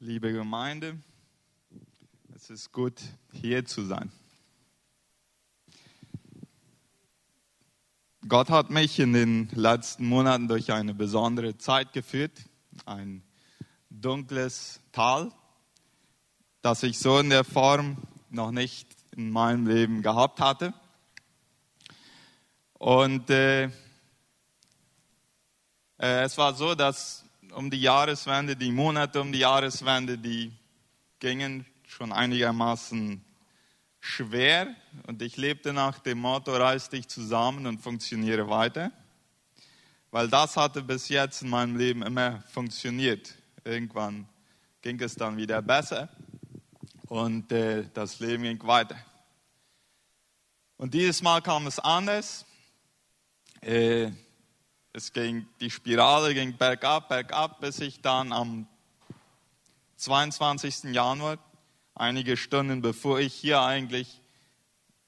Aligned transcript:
Liebe 0.00 0.32
Gemeinde, 0.32 0.98
es 2.34 2.50
ist 2.50 2.72
gut, 2.72 3.00
hier 3.32 3.64
zu 3.64 3.84
sein. 3.84 4.10
Gott 8.26 8.50
hat 8.50 8.70
mich 8.70 8.98
in 8.98 9.12
den 9.12 9.48
letzten 9.50 10.06
Monaten 10.06 10.48
durch 10.48 10.72
eine 10.72 10.94
besondere 10.94 11.56
Zeit 11.58 11.92
geführt, 11.92 12.32
ein 12.84 13.22
dunkles 13.88 14.80
Tal, 14.90 15.30
das 16.60 16.82
ich 16.82 16.98
so 16.98 17.20
in 17.20 17.30
der 17.30 17.44
Form 17.44 17.96
noch 18.30 18.50
nicht 18.50 18.88
in 19.12 19.30
meinem 19.30 19.68
Leben 19.68 20.02
gehabt 20.02 20.40
hatte. 20.40 20.74
Und 22.74 23.30
äh, 23.30 23.66
äh, 23.66 23.70
es 25.98 26.36
war 26.36 26.52
so, 26.54 26.74
dass 26.74 27.23
um 27.54 27.70
die 27.70 27.80
Jahreswende, 27.80 28.56
die 28.56 28.70
Monate 28.70 29.20
um 29.20 29.32
die 29.32 29.38
Jahreswende, 29.40 30.18
die 30.18 30.52
gingen 31.20 31.64
schon 31.86 32.12
einigermaßen 32.12 33.24
schwer 34.00 34.74
und 35.06 35.22
ich 35.22 35.36
lebte 35.36 35.72
nach 35.72 35.98
dem 36.00 36.18
Motto, 36.18 36.54
reiß 36.54 36.90
dich 36.90 37.08
zusammen 37.08 37.66
und 37.66 37.78
funktioniere 37.80 38.48
weiter, 38.48 38.90
weil 40.10 40.28
das 40.28 40.56
hatte 40.56 40.82
bis 40.82 41.08
jetzt 41.08 41.42
in 41.42 41.48
meinem 41.48 41.76
Leben 41.76 42.02
immer 42.02 42.42
funktioniert. 42.52 43.34
Irgendwann 43.64 44.28
ging 44.82 45.00
es 45.00 45.14
dann 45.14 45.36
wieder 45.36 45.62
besser 45.62 46.08
und 47.06 47.50
äh, 47.52 47.88
das 47.94 48.20
Leben 48.20 48.42
ging 48.42 48.62
weiter. 48.66 48.96
Und 50.76 50.92
dieses 50.92 51.22
Mal 51.22 51.40
kam 51.40 51.66
es 51.66 51.78
anders. 51.78 52.44
Äh, 53.60 54.10
es 54.94 55.12
ging, 55.12 55.46
die 55.60 55.70
Spirale 55.70 56.32
ging 56.34 56.56
bergab, 56.56 57.08
bergab, 57.08 57.60
bis 57.60 57.80
ich 57.80 58.00
dann 58.00 58.32
am 58.32 58.66
22. 59.96 60.94
Januar, 60.94 61.38
einige 61.96 62.36
Stunden 62.36 62.80
bevor 62.80 63.18
ich 63.18 63.34
hier 63.34 63.60
eigentlich 63.60 64.20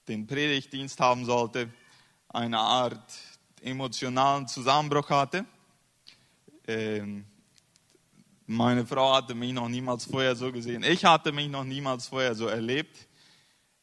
den 0.09 0.27
Predigtdienst 0.27 0.99
haben 0.99 1.25
sollte, 1.25 1.73
eine 2.29 2.59
Art 2.59 3.15
emotionalen 3.63 4.49
Zusammenbruch 4.49 5.09
hatte. 5.09 5.47
Ähm, 6.67 7.25
meine 8.47 8.85
Frau 8.85 9.15
hatte 9.15 9.37
mich 9.37 9.53
noch 9.53 9.69
niemals 9.69 10.05
vorher 10.05 10.35
so 10.35 10.51
gesehen. 10.51 10.83
Ich 10.83 11.05
hatte 11.05 11.31
mich 11.31 11.49
noch 11.49 11.65
niemals 11.65 12.09
vorher 12.09 12.35
so 12.35 12.49
erlebt. 12.49 13.07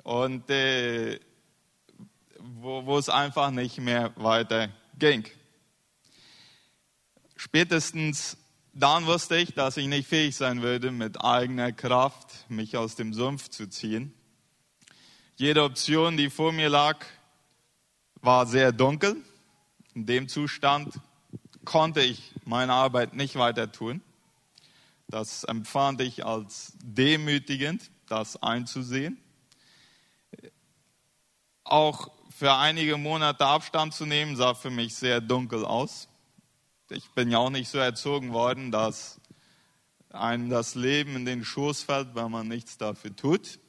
Und 0.03 0.49
äh, 0.49 1.17
wo, 2.39 2.86
wo 2.86 2.97
es 2.97 3.08
einfach 3.08 3.52
nicht 3.52 3.77
mehr 3.80 4.11
weiter 4.17 4.70
ging. 4.99 5.25
Spätestens 7.36 8.38
dann 8.76 9.06
wusste 9.06 9.38
ich, 9.38 9.53
dass 9.53 9.78
ich 9.78 9.86
nicht 9.86 10.08
fähig 10.08 10.36
sein 10.36 10.64
würde, 10.64 10.89
mit 10.89 11.23
eigener 11.23 11.72
Kraft 11.72 12.50
mich 12.50 12.76
aus 12.76 12.95
dem 12.95 13.14
Sumpf 13.14 13.50
zu 13.50 13.70
ziehen. 13.70 14.14
Jede 15.36 15.64
Option, 15.64 16.17
die 16.17 16.31
vor 16.31 16.52
mir 16.52 16.70
lag, 16.70 17.06
war 18.22 18.48
sehr 18.48 18.72
dunkel. 18.72 19.17
In 19.94 20.08
dem 20.08 20.28
Zustand 20.28 21.00
konnte 21.66 22.02
ich 22.02 22.31
meine 22.45 22.73
Arbeit 22.73 23.14
nicht 23.14 23.36
weiter 23.36 23.72
tun. 23.72 24.02
Das 25.08 25.44
empfand 25.44 26.02
ich 26.02 26.26
als 26.26 26.73
demütigend, 26.84 27.92
das 28.08 28.42
einzusehen. 28.42 29.22
Auch 31.64 32.09
für 32.36 32.56
einige 32.56 32.98
Monate 32.98 33.45
Abstand 33.45 33.94
zu 33.94 34.08
nehmen, 34.08 34.36
sah 34.36 34.56
für 34.56 34.72
mich 34.72 34.95
sehr 34.95 35.22
dunkel 35.22 35.64
aus 35.64 36.08
ich 36.94 37.09
bin 37.11 37.31
ja 37.31 37.39
auch 37.39 37.49
nicht 37.49 37.69
so 37.69 37.77
erzogen 37.77 38.33
worden, 38.33 38.72
dass 38.72 39.19
einem 40.09 40.49
das 40.49 40.75
Leben 40.75 41.16
in 41.16 41.25
den 41.25 41.44
Schoß 41.44 41.83
fällt, 41.83 42.16
wenn 42.16 42.31
man 42.31 42.47
nichts 42.47 42.77
dafür 42.77 43.16
tut. 43.16 43.59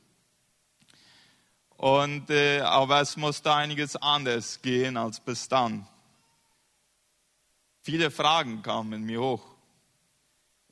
Und, 1.77 2.31
äh, 2.31 2.61
aber 2.61 3.01
es 3.01 3.17
musste 3.17 3.53
einiges 3.53 3.97
anders 3.97 4.63
gehen 4.63 4.97
als 4.97 5.21
bis 5.21 5.49
dann. 5.49 5.87
Viele 7.81 8.11
Fragen 8.11 8.63
kamen 8.63 8.93
in 8.93 9.05
mir 9.05 9.21
hoch. 9.21 9.45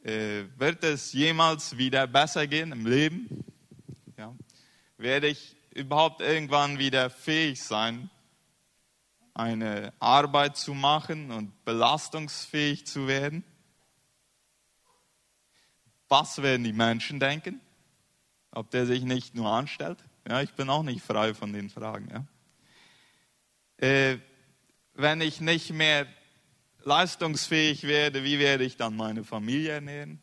Äh, 0.02 0.44
wird 0.56 0.84
es 0.84 1.12
jemals 1.12 1.76
wieder 1.76 2.06
besser 2.06 2.46
gehen 2.46 2.72
im 2.72 2.86
Leben? 2.86 3.44
Ja. 4.16 4.34
Werde 4.96 5.28
ich 5.28 5.56
überhaupt 5.74 6.20
irgendwann 6.20 6.78
wieder 6.78 7.10
fähig 7.10 7.62
sein, 7.62 8.10
eine 9.34 9.92
Arbeit 9.98 10.56
zu 10.56 10.74
machen 10.74 11.30
und 11.30 11.64
belastungsfähig 11.64 12.86
zu 12.86 13.06
werden? 13.06 13.44
Was 16.08 16.42
werden 16.42 16.64
die 16.64 16.72
Menschen 16.72 17.20
denken? 17.20 17.60
Ob 18.50 18.70
der 18.70 18.86
sich 18.86 19.02
nicht 19.02 19.34
nur 19.34 19.50
anstellt? 19.50 20.04
Ja, 20.28 20.42
ich 20.42 20.52
bin 20.52 20.68
auch 20.68 20.82
nicht 20.82 21.02
frei 21.02 21.34
von 21.34 21.52
den 21.52 21.70
Fragen. 21.70 22.08
Ja. 22.10 23.86
Äh, 23.86 24.18
wenn 24.94 25.20
ich 25.20 25.40
nicht 25.40 25.70
mehr 25.70 26.06
leistungsfähig 26.84 27.84
werde, 27.84 28.24
wie 28.24 28.38
werde 28.38 28.64
ich 28.64 28.76
dann 28.76 28.96
meine 28.96 29.24
Familie 29.24 29.72
ernähren? 29.72 30.20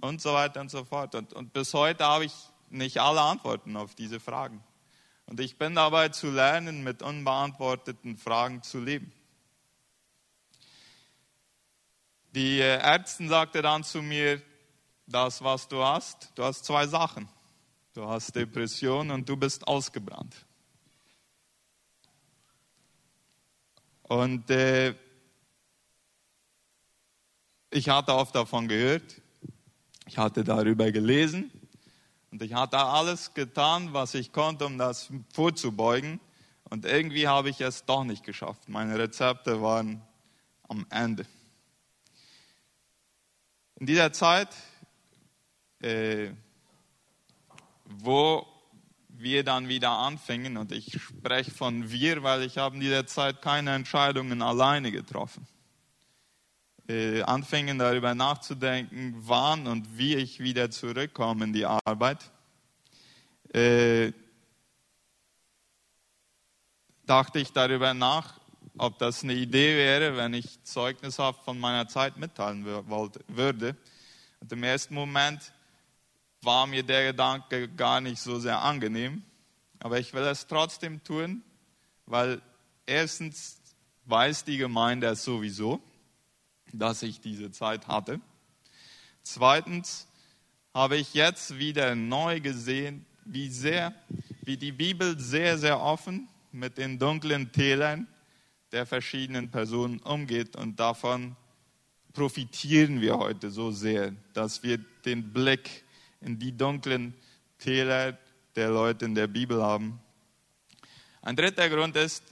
Und 0.00 0.20
so 0.20 0.34
weiter 0.34 0.60
und 0.60 0.70
so 0.70 0.84
fort. 0.84 1.14
Und, 1.14 1.32
und 1.32 1.52
bis 1.52 1.72
heute 1.72 2.04
habe 2.04 2.26
ich 2.26 2.34
nicht 2.68 2.98
alle 2.98 3.22
Antworten 3.22 3.76
auf 3.76 3.94
diese 3.94 4.20
Fragen. 4.20 4.62
Und 5.26 5.40
ich 5.40 5.56
bin 5.56 5.74
dabei 5.74 6.10
zu 6.10 6.30
lernen, 6.30 6.84
mit 6.84 7.02
unbeantworteten 7.02 8.16
Fragen 8.16 8.62
zu 8.62 8.80
leben. 8.80 9.12
Die 12.34 12.60
Ärztin 12.60 13.28
sagte 13.28 13.62
dann 13.62 13.84
zu 13.84 14.02
mir, 14.02 14.42
das, 15.06 15.42
was 15.42 15.68
du 15.68 15.82
hast, 15.82 16.30
du 16.34 16.44
hast 16.44 16.64
zwei 16.64 16.86
Sachen. 16.86 17.28
Du 17.92 18.06
hast 18.08 18.34
Depression 18.34 19.10
und 19.10 19.28
du 19.28 19.36
bist 19.36 19.66
ausgebrannt. 19.68 20.34
Und 24.02 24.50
äh, 24.50 24.94
ich 27.70 27.88
hatte 27.88 28.14
oft 28.14 28.34
davon 28.34 28.68
gehört, 28.68 29.20
ich 30.06 30.18
hatte 30.18 30.44
darüber 30.44 30.90
gelesen 30.90 31.50
und 32.34 32.42
ich 32.42 32.52
hatte 32.52 32.78
alles 32.78 33.32
getan, 33.32 33.92
was 33.92 34.12
ich 34.14 34.32
konnte, 34.32 34.66
um 34.66 34.76
das 34.76 35.08
vorzubeugen. 35.32 36.18
Und 36.64 36.84
irgendwie 36.84 37.28
habe 37.28 37.48
ich 37.48 37.60
es 37.60 37.84
doch 37.84 38.02
nicht 38.02 38.24
geschafft. 38.24 38.68
Meine 38.68 38.98
Rezepte 38.98 39.62
waren 39.62 40.02
am 40.68 40.84
Ende. 40.90 41.26
In 43.76 43.86
dieser 43.86 44.12
Zeit, 44.12 44.48
äh, 45.80 46.30
wo 47.84 48.44
wir 49.10 49.44
dann 49.44 49.68
wieder 49.68 49.90
anfingen, 49.90 50.56
und 50.56 50.72
ich 50.72 51.00
spreche 51.00 51.52
von 51.52 51.92
wir, 51.92 52.24
weil 52.24 52.42
ich 52.42 52.58
habe 52.58 52.74
in 52.74 52.80
dieser 52.80 53.06
Zeit 53.06 53.42
keine 53.42 53.76
Entscheidungen 53.76 54.42
alleine 54.42 54.90
getroffen 54.90 55.46
äh, 56.88 57.22
anfingen 57.22 57.78
darüber 57.78 58.14
nachzudenken, 58.14 59.14
wann 59.16 59.66
und 59.66 59.96
wie 59.96 60.16
ich 60.16 60.40
wieder 60.40 60.70
zurückkomme 60.70 61.44
in 61.44 61.52
die 61.52 61.64
Arbeit, 61.64 62.30
äh, 63.52 64.12
dachte 67.06 67.38
ich 67.38 67.52
darüber 67.52 67.94
nach, 67.94 68.40
ob 68.76 68.98
das 68.98 69.22
eine 69.22 69.34
Idee 69.34 69.76
wäre, 69.76 70.16
wenn 70.16 70.34
ich 70.34 70.62
zeugnishaft 70.64 71.44
von 71.44 71.58
meiner 71.58 71.86
Zeit 71.88 72.16
mitteilen 72.16 72.64
würde. 72.64 73.76
Und 74.40 74.52
im 74.52 74.62
ersten 74.62 74.94
Moment 74.94 75.52
war 76.42 76.66
mir 76.66 76.82
der 76.82 77.12
Gedanke 77.12 77.68
gar 77.68 78.00
nicht 78.00 78.20
so 78.20 78.38
sehr 78.38 78.60
angenehm, 78.60 79.22
aber 79.78 79.98
ich 79.98 80.12
will 80.12 80.24
es 80.24 80.46
trotzdem 80.46 81.02
tun, 81.04 81.42
weil 82.06 82.42
erstens 82.84 83.60
weiß 84.06 84.44
die 84.44 84.58
Gemeinde 84.58 85.06
es 85.06 85.24
sowieso 85.24 85.80
dass 86.78 87.02
ich 87.02 87.20
diese 87.20 87.50
Zeit 87.50 87.88
hatte. 87.88 88.20
Zweitens 89.22 90.06
habe 90.72 90.96
ich 90.96 91.14
jetzt 91.14 91.58
wieder 91.58 91.94
neu 91.94 92.40
gesehen, 92.40 93.06
wie 93.24 93.48
sehr, 93.48 93.94
wie 94.42 94.56
die 94.56 94.72
Bibel 94.72 95.18
sehr, 95.18 95.56
sehr 95.56 95.80
offen 95.80 96.28
mit 96.52 96.78
den 96.78 96.98
dunklen 96.98 97.52
Tälern 97.52 98.06
der 98.72 98.86
verschiedenen 98.86 99.50
Personen 99.50 100.00
umgeht 100.00 100.56
und 100.56 100.78
davon 100.80 101.36
profitieren 102.12 103.00
wir 103.00 103.18
heute 103.18 103.50
so 103.50 103.70
sehr, 103.70 104.12
dass 104.32 104.62
wir 104.62 104.78
den 105.04 105.32
Blick 105.32 105.84
in 106.20 106.38
die 106.38 106.56
dunklen 106.56 107.14
Täler 107.58 108.18
der 108.56 108.70
Leute 108.70 109.04
in 109.04 109.14
der 109.14 109.26
Bibel 109.26 109.62
haben. 109.62 110.00
Ein 111.22 111.36
dritter 111.36 111.68
Grund 111.68 111.96
ist, 111.96 112.22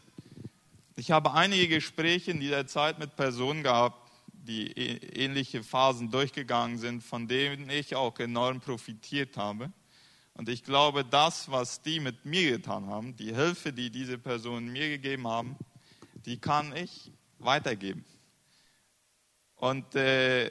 ich 0.96 1.10
habe 1.10 1.32
einige 1.32 1.68
Gespräche 1.68 2.30
in 2.30 2.40
dieser 2.40 2.66
Zeit 2.66 2.98
mit 2.98 3.16
Personen 3.16 3.62
gehabt, 3.62 4.01
die 4.42 4.72
ähnliche 4.72 5.62
Phasen 5.62 6.10
durchgegangen 6.10 6.78
sind, 6.78 7.02
von 7.02 7.28
denen 7.28 7.70
ich 7.70 7.94
auch 7.94 8.18
enorm 8.18 8.60
profitiert 8.60 9.36
habe. 9.36 9.72
Und 10.34 10.48
ich 10.48 10.64
glaube, 10.64 11.04
das, 11.04 11.50
was 11.50 11.82
die 11.82 12.00
mit 12.00 12.24
mir 12.24 12.52
getan 12.52 12.86
haben, 12.86 13.16
die 13.16 13.34
Hilfe, 13.34 13.72
die 13.72 13.90
diese 13.90 14.18
Personen 14.18 14.72
mir 14.72 14.88
gegeben 14.88 15.26
haben, 15.26 15.56
die 16.24 16.38
kann 16.38 16.74
ich 16.74 17.12
weitergeben. 17.38 18.04
Und 19.56 19.94
äh, 19.94 20.50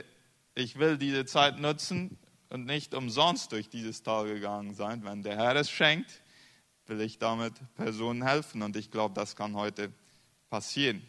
ich 0.56 0.78
will 0.78 0.98
diese 0.98 1.26
Zeit 1.26 1.60
nutzen, 1.60 2.18
und 2.52 2.66
nicht 2.66 2.94
umsonst 2.94 3.52
durch 3.54 3.70
dieses 3.70 4.04
Tal 4.04 4.28
gegangen 4.28 4.76
sein. 4.76 5.04
Wenn 5.04 5.24
der 5.24 5.38
Herr 5.38 5.56
es 5.56 5.72
schenkt, 5.72 6.22
will 6.86 7.00
ich 7.02 7.18
damit 7.18 7.54
Personen 7.76 8.24
helfen 8.24 8.62
und 8.62 8.76
ich 8.76 8.92
glaube, 8.92 9.16
das 9.16 9.36
kann 9.36 9.56
heute 9.56 9.92
passieren. 10.50 11.02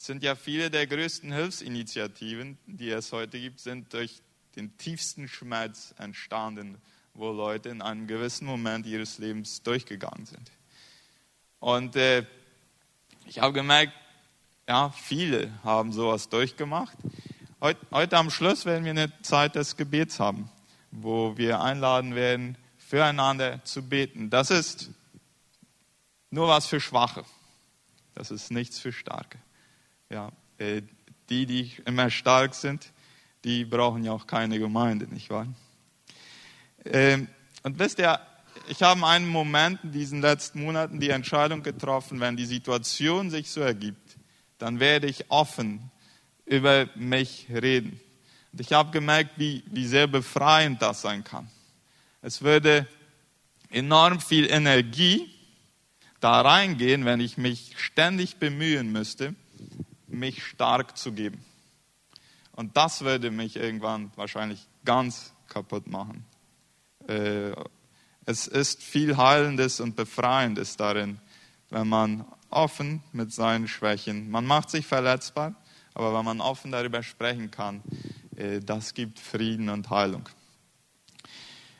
Sind 0.00 0.22
ja 0.22 0.34
viele 0.34 0.70
der 0.70 0.86
größten 0.86 1.30
Hilfsinitiativen, 1.30 2.56
die 2.64 2.88
es 2.88 3.12
heute 3.12 3.38
gibt, 3.38 3.60
sind 3.60 3.92
durch 3.92 4.22
den 4.56 4.74
tiefsten 4.78 5.28
Schmerz 5.28 5.94
entstanden, 5.98 6.80
wo 7.12 7.30
Leute 7.30 7.68
in 7.68 7.82
einem 7.82 8.06
gewissen 8.06 8.46
Moment 8.46 8.86
ihres 8.86 9.18
Lebens 9.18 9.62
durchgegangen 9.62 10.24
sind. 10.24 10.50
Und 11.58 11.96
äh, 11.96 12.24
ich 13.26 13.40
habe 13.40 13.52
gemerkt, 13.52 13.92
ja, 14.66 14.88
viele 14.88 15.52
haben 15.64 15.92
sowas 15.92 16.30
durchgemacht. 16.30 16.96
Heute, 17.60 17.86
heute 17.90 18.16
am 18.16 18.30
Schluss 18.30 18.64
werden 18.64 18.86
wir 18.86 18.92
eine 18.92 19.12
Zeit 19.20 19.54
des 19.54 19.76
Gebets 19.76 20.18
haben, 20.18 20.50
wo 20.92 21.36
wir 21.36 21.60
einladen 21.60 22.14
werden, 22.14 22.56
füreinander 22.78 23.62
zu 23.66 23.86
beten. 23.86 24.30
Das 24.30 24.50
ist 24.50 24.88
nur 26.30 26.48
was 26.48 26.66
für 26.66 26.80
Schwache. 26.80 27.26
Das 28.14 28.30
ist 28.30 28.50
nichts 28.50 28.78
für 28.78 28.92
Starke. 28.94 29.38
Ja, 30.10 30.32
äh, 30.58 30.82
die, 31.28 31.46
die 31.46 31.70
immer 31.86 32.10
stark 32.10 32.54
sind, 32.54 32.90
die 33.44 33.64
brauchen 33.64 34.02
ja 34.02 34.10
auch 34.10 34.26
keine 34.26 34.58
Gemeinde, 34.58 35.06
nicht 35.06 35.30
wahr? 35.30 35.46
Ähm, 36.84 37.28
und 37.62 37.78
wisst 37.78 38.00
ihr, 38.00 38.18
ich 38.68 38.82
habe 38.82 38.98
in 38.98 39.04
einem 39.04 39.28
Moment 39.28 39.84
in 39.84 39.92
diesen 39.92 40.20
letzten 40.20 40.64
Monaten 40.64 40.98
die 40.98 41.10
Entscheidung 41.10 41.62
getroffen, 41.62 42.18
wenn 42.18 42.36
die 42.36 42.44
Situation 42.44 43.30
sich 43.30 43.52
so 43.52 43.60
ergibt, 43.60 44.16
dann 44.58 44.80
werde 44.80 45.06
ich 45.06 45.30
offen 45.30 45.90
über 46.44 46.88
mich 46.96 47.46
reden. 47.48 48.00
Und 48.52 48.60
ich 48.60 48.72
habe 48.72 48.90
gemerkt, 48.90 49.38
wie, 49.38 49.62
wie 49.66 49.86
sehr 49.86 50.08
befreiend 50.08 50.82
das 50.82 51.02
sein 51.02 51.22
kann. 51.22 51.48
Es 52.20 52.42
würde 52.42 52.88
enorm 53.70 54.20
viel 54.20 54.50
Energie 54.50 55.32
da 56.18 56.40
reingehen, 56.40 57.04
wenn 57.04 57.20
ich 57.20 57.38
mich 57.38 57.74
ständig 57.78 58.38
bemühen 58.38 58.90
müsste, 58.90 59.36
mich 60.12 60.44
stark 60.44 60.96
zu 60.96 61.12
geben. 61.12 61.44
Und 62.52 62.76
das 62.76 63.02
würde 63.02 63.30
mich 63.30 63.56
irgendwann 63.56 64.12
wahrscheinlich 64.16 64.66
ganz 64.84 65.32
kaputt 65.48 65.86
machen. 65.86 66.24
Äh, 67.06 67.52
es 68.26 68.46
ist 68.46 68.82
viel 68.82 69.16
Heilendes 69.16 69.80
und 69.80 69.96
Befreiendes 69.96 70.76
darin, 70.76 71.20
wenn 71.70 71.88
man 71.88 72.24
offen 72.50 73.02
mit 73.12 73.32
seinen 73.32 73.68
Schwächen, 73.68 74.30
man 74.30 74.44
macht 74.44 74.70
sich 74.70 74.86
verletzbar, 74.86 75.54
aber 75.94 76.16
wenn 76.16 76.24
man 76.24 76.40
offen 76.40 76.72
darüber 76.72 77.02
sprechen 77.02 77.50
kann, 77.50 77.82
äh, 78.36 78.60
das 78.60 78.94
gibt 78.94 79.18
Frieden 79.18 79.68
und 79.68 79.90
Heilung. 79.90 80.28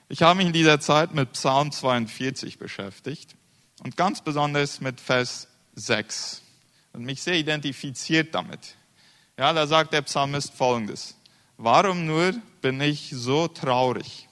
Ich 0.09 0.23
habe 0.23 0.39
mich 0.39 0.47
in 0.47 0.53
dieser 0.53 0.81
Zeit 0.81 1.15
mit 1.15 1.33
Psalm 1.33 1.71
42 1.71 2.59
beschäftigt 2.59 3.37
und 3.85 3.97
ganz 3.97 4.23
besonders 4.23 4.81
mit 4.81 5.01
Vers 5.01 5.49
6 5.75 6.43
und 6.93 7.05
mich 7.05 7.23
sehr 7.23 7.35
identifiziert 7.35 8.35
damit. 8.35 8.77
Ja, 9.39 9.53
da 9.53 9.67
sagt 9.67 9.93
der 9.93 10.03
Psalmist 10.03 10.53
folgendes. 10.55 11.17
Warum 11.57 12.07
nur 12.07 12.35
bin 12.61 12.81
ich 12.81 13.11
so 13.13 13.49
traurig? 13.49 14.29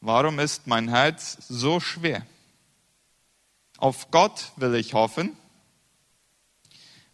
Warum 0.00 0.38
ist 0.38 0.66
mein 0.66 0.88
Herz 0.88 1.38
so 1.48 1.80
schwer? 1.80 2.24
Auf 3.78 4.10
Gott 4.10 4.52
will 4.56 4.74
ich 4.74 4.94
hoffen, 4.94 5.36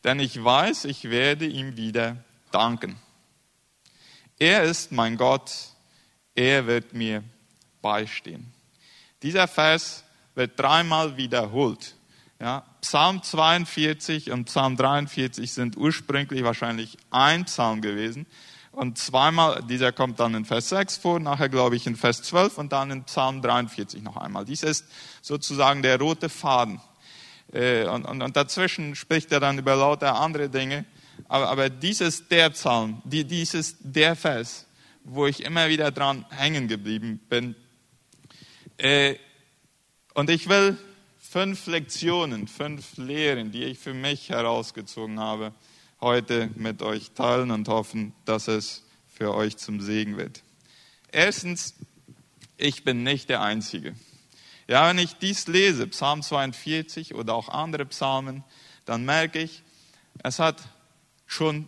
denn 0.02 0.20
ich 0.20 0.42
weiß, 0.42 0.84
ich 0.86 1.10
werde 1.10 1.46
ihm 1.46 1.76
wieder 1.76 2.16
danken. 2.50 2.96
Er 4.38 4.62
ist 4.64 4.92
mein 4.92 5.16
Gott, 5.16 5.52
er 6.34 6.66
wird 6.66 6.92
mir 6.92 7.22
beistehen. 7.80 8.52
Dieser 9.22 9.48
Vers 9.48 10.04
wird 10.34 10.58
dreimal 10.58 11.16
wiederholt. 11.16 11.94
Ja, 12.40 12.64
Psalm 12.84 13.22
42 13.22 14.30
und 14.30 14.44
Psalm 14.44 14.76
43 14.76 15.50
sind 15.50 15.78
ursprünglich 15.78 16.44
wahrscheinlich 16.44 16.98
ein 17.10 17.46
Psalm 17.46 17.80
gewesen. 17.80 18.26
Und 18.72 18.98
zweimal, 18.98 19.62
dieser 19.62 19.90
kommt 19.90 20.20
dann 20.20 20.34
in 20.34 20.44
Vers 20.44 20.68
6 20.68 20.98
vor, 20.98 21.18
nachher 21.18 21.48
glaube 21.48 21.76
ich 21.76 21.86
in 21.86 21.96
Vers 21.96 22.22
12 22.24 22.58
und 22.58 22.72
dann 22.72 22.90
in 22.90 23.04
Psalm 23.04 23.40
43 23.40 24.02
noch 24.02 24.18
einmal. 24.18 24.44
Dies 24.44 24.62
ist 24.62 24.84
sozusagen 25.22 25.80
der 25.80 25.98
rote 25.98 26.28
Faden. 26.28 26.78
Äh, 27.54 27.86
und, 27.86 28.04
und, 28.04 28.20
und 28.20 28.36
dazwischen 28.36 28.94
spricht 28.94 29.32
er 29.32 29.40
dann 29.40 29.58
über 29.58 29.76
lauter 29.76 30.16
andere 30.16 30.50
Dinge. 30.50 30.84
Aber, 31.26 31.48
aber 31.48 31.70
dies 31.70 32.02
ist 32.02 32.30
der 32.30 32.50
Psalm, 32.50 33.00
die, 33.04 33.24
dies 33.24 33.54
ist 33.54 33.78
der 33.80 34.14
Vers, 34.14 34.66
wo 35.04 35.26
ich 35.26 35.42
immer 35.42 35.70
wieder 35.70 35.90
dran 35.90 36.26
hängen 36.28 36.68
geblieben 36.68 37.18
bin. 37.30 37.56
Äh, 38.76 39.14
und 40.12 40.28
ich 40.28 40.50
will 40.50 40.76
fünf 41.34 41.66
Lektionen, 41.66 42.46
fünf 42.46 42.96
Lehren, 42.96 43.50
die 43.50 43.64
ich 43.64 43.80
für 43.80 43.92
mich 43.92 44.28
herausgezogen 44.28 45.18
habe, 45.18 45.52
heute 46.00 46.48
mit 46.54 46.80
euch 46.80 47.10
teilen 47.10 47.50
und 47.50 47.66
hoffen, 47.66 48.12
dass 48.24 48.46
es 48.46 48.84
für 49.08 49.34
euch 49.34 49.56
zum 49.56 49.80
Segen 49.80 50.16
wird. 50.16 50.44
Erstens, 51.10 51.74
ich 52.56 52.84
bin 52.84 53.02
nicht 53.02 53.30
der 53.30 53.42
Einzige. 53.42 53.96
Ja, 54.68 54.88
wenn 54.88 54.98
ich 54.98 55.14
dies 55.14 55.48
lese, 55.48 55.88
Psalm 55.88 56.22
42 56.22 57.16
oder 57.16 57.34
auch 57.34 57.48
andere 57.48 57.84
Psalmen, 57.86 58.44
dann 58.84 59.04
merke 59.04 59.40
ich, 59.40 59.64
es 60.22 60.38
hat 60.38 60.62
schon 61.26 61.66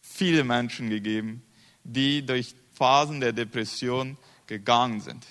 viele 0.00 0.44
Menschen 0.44 0.90
gegeben, 0.90 1.42
die 1.82 2.24
durch 2.24 2.54
Phasen 2.72 3.20
der 3.20 3.32
Depression 3.32 4.16
gegangen 4.46 5.00
sind. 5.00 5.26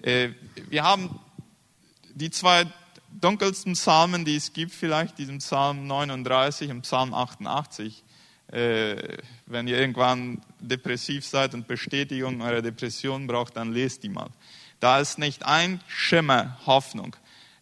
Äh, 0.00 0.28
wir 0.68 0.84
haben 0.84 1.18
die 2.14 2.30
zwei 2.30 2.66
dunkelsten 3.20 3.74
Psalmen, 3.74 4.24
die 4.24 4.36
es 4.36 4.52
gibt, 4.52 4.72
vielleicht 4.72 5.18
diesen 5.18 5.38
Psalm 5.38 5.86
39 5.86 6.70
und 6.70 6.82
Psalm 6.82 7.14
88. 7.14 8.04
Äh, 8.52 9.18
wenn 9.46 9.68
ihr 9.68 9.78
irgendwann 9.78 10.40
depressiv 10.58 11.24
seid 11.24 11.54
und 11.54 11.68
Bestätigung 11.68 12.40
eurer 12.40 12.62
Depression 12.62 13.26
braucht, 13.26 13.56
dann 13.56 13.72
lest 13.72 14.02
die 14.02 14.08
mal. 14.08 14.28
Da 14.80 14.98
ist 14.98 15.18
nicht 15.18 15.44
ein 15.44 15.80
Schimmer 15.86 16.58
Hoffnung. 16.66 17.14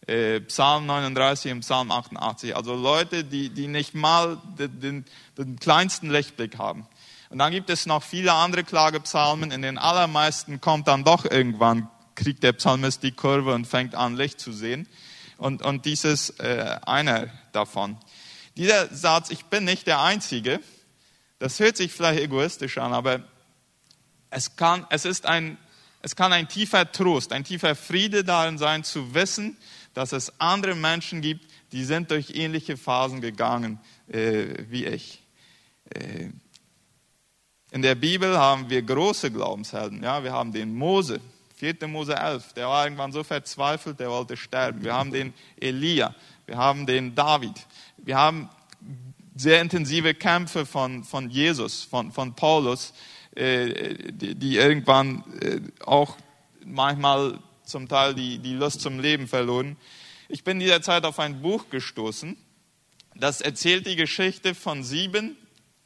Äh, 0.06 0.40
Psalm 0.40 0.86
39 0.86 1.52
und 1.52 1.60
Psalm 1.60 1.90
88. 1.90 2.56
Also 2.56 2.74
Leute, 2.74 3.24
die, 3.24 3.50
die 3.50 3.66
nicht 3.66 3.94
mal 3.94 4.38
den, 4.58 4.80
den, 4.80 5.04
den 5.36 5.58
kleinsten 5.58 6.10
Lichtblick 6.10 6.56
haben. 6.56 6.86
Und 7.28 7.38
dann 7.38 7.52
gibt 7.52 7.68
es 7.68 7.84
noch 7.84 8.02
viele 8.02 8.32
andere 8.32 8.64
Klagepsalmen. 8.64 9.50
In 9.50 9.60
den 9.60 9.76
allermeisten 9.76 10.60
kommt 10.60 10.88
dann 10.88 11.04
doch 11.04 11.26
irgendwann, 11.26 11.88
kriegt 12.14 12.42
der 12.42 12.54
Psalmist 12.54 13.02
die 13.02 13.12
Kurve 13.12 13.52
und 13.54 13.66
fängt 13.66 13.94
an, 13.94 14.16
Licht 14.16 14.40
zu 14.40 14.52
sehen. 14.52 14.88
Und, 15.38 15.62
und 15.62 15.87
dies 15.87 16.04
ist 16.04 16.40
äh, 16.40 16.78
einer 16.85 17.28
davon. 17.52 17.97
Dieser 18.57 18.92
Satz, 18.95 19.30
ich 19.30 19.45
bin 19.47 19.64
nicht 19.64 19.87
der 19.87 20.02
Einzige, 20.02 20.61
das 21.38 21.61
hört 21.61 21.76
sich 21.76 21.92
vielleicht 21.92 22.21
egoistisch 22.21 22.76
an, 22.78 22.92
aber 22.92 23.23
es 24.30 24.57
kann, 24.57 24.85
es 24.90 25.04
ist 25.04 25.26
ein, 25.26 25.57
es 26.02 26.16
kann 26.16 26.33
ein 26.33 26.49
tiefer 26.49 26.90
Trost, 26.90 27.33
ein 27.33 27.45
tiefer 27.45 27.76
Friede 27.76 28.25
darin 28.25 28.59
sein, 28.59 28.83
zu 28.83 29.14
wissen, 29.14 29.57
dass 29.95 30.12
es 30.12 30.40
andere 30.40 30.75
Menschen 30.75 31.21
gibt, 31.21 31.47
die 31.71 31.85
sind 31.85 32.11
durch 32.11 32.30
ähnliche 32.35 32.76
Phasen 32.76 33.21
gegangen 33.21 33.80
äh, 34.09 34.64
wie 34.68 34.87
ich. 34.87 35.23
Äh, 35.90 36.30
in 37.71 37.83
der 37.83 37.95
Bibel 37.95 38.37
haben 38.37 38.71
wir 38.71 38.83
große 38.83 39.30
Glaubenshelden. 39.30 40.02
Ja, 40.02 40.25
wir 40.25 40.33
haben 40.33 40.52
den 40.52 40.75
Mose, 40.75 41.21
4. 41.58 41.88
Mose 41.88 42.14
11, 42.14 42.52
der 42.52 42.68
war 42.68 42.84
irgendwann 42.84 43.10
so 43.10 43.24
verzweifelt, 43.24 43.98
der 43.98 44.10
wollte 44.10 44.36
sterben. 44.36 44.84
Wir 44.84 44.94
haben 44.94 45.10
den 45.10 45.34
Elia, 45.60 46.14
wir 46.46 46.56
haben 46.56 46.86
den 46.86 47.16
David, 47.16 47.66
wir 47.96 48.16
haben 48.16 48.48
sehr 49.34 49.60
intensive 49.60 50.14
Kämpfe 50.14 50.64
von, 50.66 51.02
von 51.02 51.30
Jesus, 51.30 51.82
von, 51.82 52.12
von 52.12 52.34
Paulus, 52.34 52.94
äh, 53.34 54.12
die, 54.12 54.36
die, 54.36 54.56
irgendwann 54.56 55.24
äh, 55.40 55.60
auch 55.84 56.16
manchmal 56.64 57.40
zum 57.64 57.88
Teil 57.88 58.14
die, 58.14 58.38
die 58.38 58.54
Lust 58.54 58.80
zum 58.80 59.00
Leben 59.00 59.26
verloren. 59.26 59.76
Ich 60.28 60.44
bin 60.44 60.60
in 60.60 60.66
dieser 60.66 60.82
Zeit 60.82 61.04
auf 61.04 61.18
ein 61.18 61.42
Buch 61.42 61.70
gestoßen, 61.70 62.36
das 63.16 63.40
erzählt 63.40 63.86
die 63.86 63.96
Geschichte 63.96 64.54
von 64.54 64.84
sieben 64.84 65.36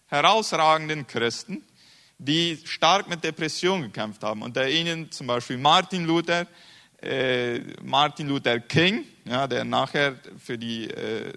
herausragenden 0.09 1.07
Christen, 1.07 1.65
die 2.25 2.59
stark 2.65 3.09
mit 3.09 3.25
Depression 3.25 3.83
gekämpft 3.83 4.23
haben. 4.23 4.43
Unter 4.43 4.69
ihnen 4.69 5.11
zum 5.11 5.27
Beispiel 5.27 5.59
Martin 5.59 6.05
Luther, 6.05 6.47
äh, 7.03 7.59
Martin 7.83 8.29
Luther 8.29 8.61
King, 8.61 9.05
ja, 9.25 9.47
der 9.49 9.65
nachher 9.65 10.15
für 10.39 10.57
die 10.57 10.89
äh, 10.89 11.33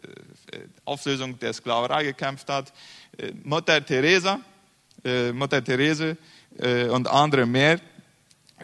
Auflösung 0.86 1.40
der 1.40 1.54
Sklaverei 1.54 2.04
gekämpft 2.04 2.50
hat, 2.50 2.72
äh, 3.18 3.32
Mutter 3.44 3.84
Teresa, 3.84 4.40
äh, 5.04 5.32
Mutter 5.32 5.64
Therese 5.64 6.18
äh, 6.60 6.86
und 6.86 7.08
andere 7.08 7.48
mehr. 7.48 7.80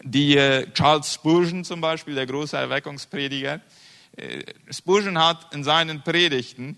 Die 0.04 0.36
äh, 0.36 0.72
Charles 0.72 1.14
Spurgeon 1.14 1.64
zum 1.64 1.80
Beispiel, 1.80 2.14
der 2.14 2.26
große 2.26 2.56
Erweckungsprediger. 2.56 3.60
Spurgeon 4.70 5.18
hat 5.18 5.54
in 5.54 5.64
seinen 5.64 6.02
Predigten 6.02 6.76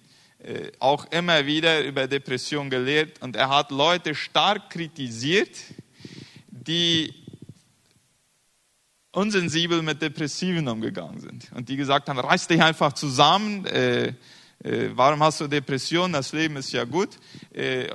auch 0.79 1.07
immer 1.11 1.47
wieder 1.47 1.85
über 1.85 2.07
Depression 2.07 2.69
gelehrt. 2.69 3.23
Und 3.23 3.37
er 3.37 3.49
hat 3.49 3.71
Leute 3.71 4.15
stark 4.15 4.71
kritisiert, 4.71 5.57
die 6.49 7.15
unsensibel 9.15 9.83
mit 9.83 10.03
Depressiven 10.03 10.69
umgegangen 10.69 11.21
sind. 11.21 11.51
Und 11.53 11.69
die 11.69 11.77
gesagt 11.77 12.09
haben, 12.09 12.19
reiß 12.19 12.49
dich 12.49 12.61
einfach 12.61 12.93
zusammen, 12.93 13.65
äh, 13.67 14.09
äh, 14.63 14.91
warum 14.95 15.23
hast 15.23 15.41
du 15.41 15.47
Depressionen, 15.47 16.13
das 16.13 16.33
Leben 16.33 16.57
ist 16.57 16.73
ja 16.73 16.85
gut. 16.85 17.11
Äh, 17.53 17.87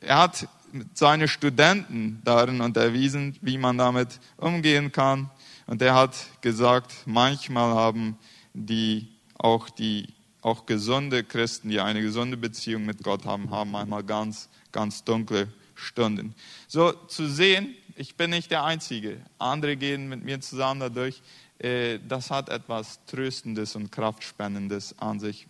er 0.00 0.18
hat 0.18 0.48
seine 0.94 1.28
Studenten 1.28 2.20
darin 2.24 2.60
unterwiesen, 2.60 3.36
wie 3.40 3.58
man 3.58 3.78
damit 3.78 4.18
umgehen 4.36 4.90
kann. 4.90 5.30
Und 5.66 5.80
er 5.82 5.94
hat 5.94 6.14
gesagt, 6.40 6.92
manchmal 7.06 7.74
haben 7.74 8.18
die 8.54 9.08
auch 9.38 9.70
die 9.70 10.08
auch 10.44 10.66
gesunde 10.66 11.24
Christen, 11.24 11.70
die 11.70 11.80
eine 11.80 12.02
gesunde 12.02 12.36
Beziehung 12.36 12.84
mit 12.84 13.02
Gott 13.02 13.24
haben, 13.24 13.50
haben 13.50 13.70
manchmal 13.70 14.04
ganz, 14.04 14.50
ganz 14.72 15.02
dunkle 15.02 15.48
Stunden. 15.74 16.34
So 16.68 16.92
zu 16.92 17.26
sehen, 17.26 17.74
ich 17.96 18.16
bin 18.16 18.30
nicht 18.30 18.50
der 18.50 18.62
Einzige. 18.62 19.20
Andere 19.38 19.76
gehen 19.76 20.08
mit 20.08 20.22
mir 20.22 20.40
zusammen 20.40 20.80
dadurch. 20.80 21.22
Äh, 21.58 21.98
das 22.06 22.30
hat 22.30 22.50
etwas 22.50 23.00
Tröstendes 23.06 23.74
und 23.74 23.90
Kraftspendendes 23.90 24.98
an 24.98 25.18
sich. 25.18 25.46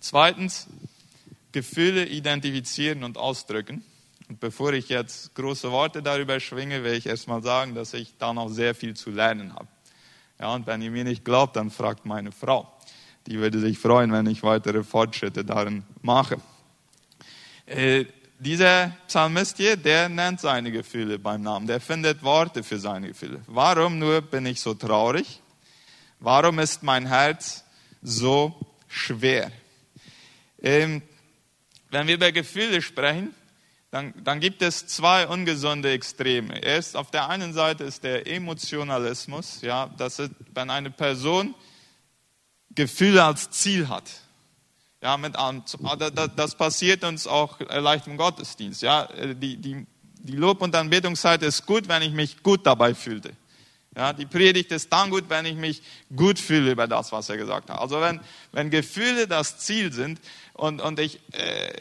Zweitens, 0.00 0.66
Gefühle 1.52 2.04
identifizieren 2.04 3.04
und 3.04 3.16
ausdrücken. 3.16 3.84
Und 4.28 4.40
bevor 4.40 4.72
ich 4.72 4.88
jetzt 4.88 5.36
große 5.36 5.70
Worte 5.70 6.02
darüber 6.02 6.40
schwinge, 6.40 6.82
will 6.82 6.94
ich 6.94 7.06
erstmal 7.06 7.44
sagen, 7.44 7.76
dass 7.76 7.94
ich 7.94 8.14
da 8.18 8.32
noch 8.32 8.48
sehr 8.48 8.74
viel 8.74 8.94
zu 8.94 9.10
lernen 9.10 9.54
habe. 9.54 9.68
Ja, 10.40 10.52
und 10.52 10.66
wenn 10.66 10.82
ihr 10.82 10.90
mir 10.90 11.04
nicht 11.04 11.24
glaubt, 11.24 11.54
dann 11.54 11.70
fragt 11.70 12.04
meine 12.06 12.32
Frau. 12.32 12.72
Die 13.28 13.38
würde 13.38 13.60
sich 13.60 13.78
freuen, 13.78 14.10
wenn 14.10 14.26
ich 14.26 14.42
weitere 14.42 14.82
Fortschritte 14.82 15.44
darin 15.44 15.84
mache. 16.00 16.38
Äh, 17.66 18.06
dieser 18.38 18.96
Psalmist 19.06 19.58
hier, 19.58 19.76
der 19.76 20.08
nennt 20.08 20.40
seine 20.40 20.72
Gefühle 20.72 21.18
beim 21.18 21.42
Namen. 21.42 21.66
Der 21.66 21.78
findet 21.78 22.22
Worte 22.22 22.62
für 22.62 22.78
seine 22.78 23.08
Gefühle. 23.08 23.42
Warum 23.46 23.98
nur 23.98 24.22
bin 24.22 24.46
ich 24.46 24.62
so 24.62 24.72
traurig? 24.72 25.42
Warum 26.20 26.58
ist 26.58 26.82
mein 26.82 27.04
Herz 27.04 27.64
so 28.00 28.58
schwer? 28.88 29.52
Ähm, 30.62 31.02
wenn 31.90 32.06
wir 32.06 32.14
über 32.14 32.32
Gefühle 32.32 32.80
sprechen, 32.80 33.34
dann, 33.90 34.14
dann 34.24 34.40
gibt 34.40 34.62
es 34.62 34.86
zwei 34.86 35.26
ungesunde 35.26 35.92
Extreme. 35.92 36.62
Erst 36.62 36.96
auf 36.96 37.10
der 37.10 37.28
einen 37.28 37.52
Seite 37.52 37.84
ist 37.84 38.04
der 38.04 38.26
Emotionalismus, 38.26 39.60
ja, 39.60 39.90
das 39.98 40.18
ist, 40.18 40.30
wenn 40.54 40.70
eine 40.70 40.90
Person 40.90 41.54
Gefühle 42.74 43.24
als 43.24 43.50
Ziel 43.50 43.88
hat. 43.88 44.04
Ja, 45.02 45.16
mit, 45.16 45.36
ah, 45.36 45.54
das 46.36 46.56
passiert 46.56 47.04
uns 47.04 47.26
auch 47.26 47.60
leicht 47.60 48.06
im 48.08 48.16
Gottesdienst. 48.16 48.82
Ja, 48.82 49.04
äh, 49.04 49.34
die, 49.34 49.56
die, 49.56 49.86
die 50.14 50.32
Lob- 50.32 50.60
und 50.60 50.74
Anbetungszeit 50.74 51.42
ist 51.42 51.66
gut, 51.66 51.88
wenn 51.88 52.02
ich 52.02 52.12
mich 52.12 52.42
gut 52.42 52.66
dabei 52.66 52.94
fühlte. 52.94 53.32
Ja, 53.96 54.12
die 54.12 54.26
Predigt 54.26 54.70
ist 54.70 54.92
dann 54.92 55.10
gut, 55.10 55.24
wenn 55.28 55.46
ich 55.46 55.56
mich 55.56 55.82
gut 56.14 56.38
fühle 56.38 56.72
über 56.72 56.86
das, 56.86 57.10
was 57.10 57.28
er 57.28 57.36
gesagt 57.36 57.70
hat. 57.70 57.80
Also 57.80 58.00
wenn, 58.00 58.20
wenn 58.52 58.70
Gefühle 58.70 59.26
das 59.26 59.58
Ziel 59.58 59.92
sind 59.92 60.20
und, 60.52 60.80
und 60.80 61.00
ich 61.00 61.20
äh, 61.32 61.72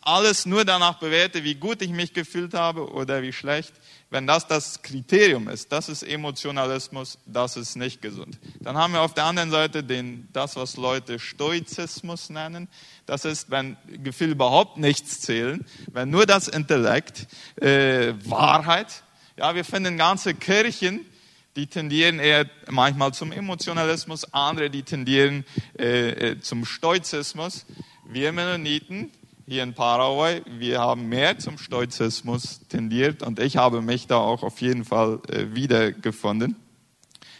alles 0.00 0.46
nur 0.46 0.64
danach 0.64 0.98
bewerte, 0.98 1.42
wie 1.44 1.54
gut 1.54 1.82
ich 1.82 1.90
mich 1.90 2.12
gefühlt 2.12 2.54
habe 2.54 2.88
oder 2.92 3.22
wie 3.22 3.32
schlecht, 3.32 3.72
wenn 4.10 4.26
das 4.26 4.46
das 4.46 4.82
Kriterium 4.82 5.48
ist, 5.48 5.70
das 5.70 5.88
ist 5.88 6.02
Emotionalismus, 6.02 7.18
das 7.26 7.56
ist 7.56 7.76
nicht 7.76 8.00
gesund. 8.00 8.38
Dann 8.60 8.76
haben 8.76 8.94
wir 8.94 9.02
auf 9.02 9.12
der 9.12 9.24
anderen 9.24 9.50
Seite 9.50 9.84
den, 9.84 10.28
das, 10.32 10.56
was 10.56 10.76
Leute 10.76 11.18
Stoizismus 11.18 12.30
nennen. 12.30 12.68
Das 13.04 13.24
ist, 13.24 13.50
wenn 13.50 13.76
Gefühle 14.02 14.32
überhaupt 14.32 14.78
nichts 14.78 15.20
zählen, 15.20 15.64
wenn 15.92 16.08
nur 16.08 16.24
das 16.24 16.48
Intellekt, 16.48 17.26
äh, 17.56 18.14
Wahrheit. 18.24 19.02
Ja, 19.36 19.54
wir 19.54 19.64
finden 19.64 19.98
ganze 19.98 20.34
Kirchen, 20.34 21.04
die 21.56 21.66
tendieren 21.66 22.18
eher 22.18 22.48
manchmal 22.70 23.12
zum 23.12 23.30
Emotionalismus, 23.30 24.32
andere, 24.32 24.70
die 24.70 24.84
tendieren 24.84 25.44
äh, 25.78 26.30
äh, 26.30 26.40
zum 26.40 26.64
Stoizismus. 26.64 27.66
Wir 28.06 28.32
Mennoniten 28.32 29.10
hier 29.48 29.62
in 29.62 29.72
Paraguay, 29.72 30.42
wir 30.44 30.78
haben 30.78 31.08
mehr 31.08 31.38
zum 31.38 31.56
Stoizismus 31.56 32.60
tendiert 32.68 33.22
und 33.22 33.40
ich 33.40 33.56
habe 33.56 33.80
mich 33.80 34.06
da 34.06 34.18
auch 34.18 34.42
auf 34.42 34.60
jeden 34.60 34.84
Fall 34.84 35.20
äh, 35.30 35.54
wiedergefunden. 35.54 36.54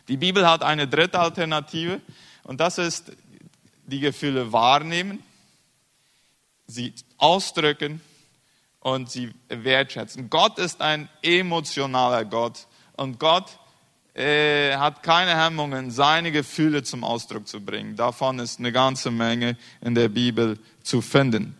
Die 0.09 0.17
Bibel 0.17 0.49
hat 0.49 0.63
eine 0.63 0.89
dritte 0.89 1.19
Alternative 1.21 2.01
und 2.45 2.61
das 2.61 2.79
ist 2.79 3.13
die 3.87 4.01
Gefühle 4.01 4.53
wahrnehmen, 4.55 5.23
sie 6.67 6.95
ausdrücken 7.19 8.01
und 8.81 9.11
sie 9.11 9.31
wertschätzen. 9.49 10.31
Gott 10.31 10.59
ist 10.59 10.81
ein 10.81 11.11
emotionaler 11.21 12.25
Gott 12.25 12.67
und 12.97 13.21
Gott 13.21 13.59
äh, 14.15 14.75
hat 14.77 15.03
keine 15.03 15.37
Hemmungen, 15.37 15.91
seine 15.91 16.33
Gefühle 16.33 16.83
zum 16.83 17.05
Ausdruck 17.05 17.47
zu 17.47 17.61
bringen. 17.61 17.97
Davon 17.97 18.39
ist 18.39 18.61
eine 18.61 18.73
ganze 18.73 19.11
Menge 19.11 19.59
in 19.83 19.95
der 19.95 20.09
Bibel 20.09 20.59
zu 20.83 21.03
finden. 21.03 21.55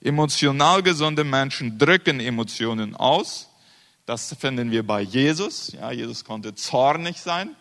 Emotional 0.00 0.82
gesunde 0.82 1.24
Menschen 1.24 1.78
drücken 1.78 2.20
Emotionen 2.20 2.94
aus. 2.94 3.48
Das 4.06 4.34
finden 4.38 4.70
wir 4.70 4.86
bei 4.86 5.02
Jesus. 5.02 5.72
Ja, 5.72 5.90
Jesus 5.90 6.24
konnte 6.24 6.54
zornig 6.54 7.20
sein, 7.20 7.56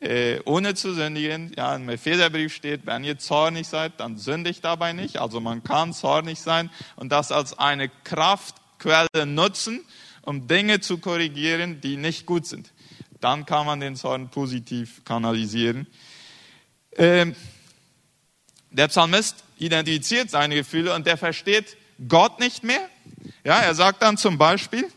äh, 0.00 0.40
ohne 0.44 0.74
zu 0.74 0.94
sündigen. 0.94 1.52
Ja, 1.56 1.76
im 1.76 1.88
Epheserbrief 1.88 2.54
steht, 2.54 2.86
wenn 2.86 3.04
ihr 3.04 3.18
zornig 3.18 3.68
seid, 3.68 4.00
dann 4.00 4.16
sündigt 4.16 4.64
dabei 4.64 4.92
nicht. 4.92 5.18
Also 5.18 5.40
man 5.40 5.62
kann 5.62 5.92
zornig 5.92 6.40
sein 6.40 6.70
und 6.96 7.12
das 7.12 7.30
als 7.30 7.58
eine 7.58 7.88
Kraftquelle 7.88 9.26
nutzen, 9.26 9.80
um 10.22 10.48
Dinge 10.48 10.80
zu 10.80 10.98
korrigieren, 10.98 11.80
die 11.80 11.96
nicht 11.96 12.26
gut 12.26 12.46
sind 12.46 12.74
dann 13.24 13.46
kann 13.46 13.64
man 13.64 13.80
den 13.80 13.96
Zorn 13.96 14.28
positiv 14.28 15.02
kanalisieren. 15.06 15.86
Ähm, 16.94 17.34
der 18.74 18.88
Psalmist 18.88 19.44
identifiziert 19.58 20.30
seine 20.30 20.56
Gefühle 20.56 20.94
und 20.94 21.06
der 21.06 21.16
versteht 21.16 21.76
Gott 22.08 22.40
nicht 22.40 22.64
mehr. 22.64 22.88
Ja, 23.44 23.60
er 23.60 23.74
sagt 23.74 24.02
dann 24.02 24.16
zum 24.16 24.36
Beispiel 24.36 24.90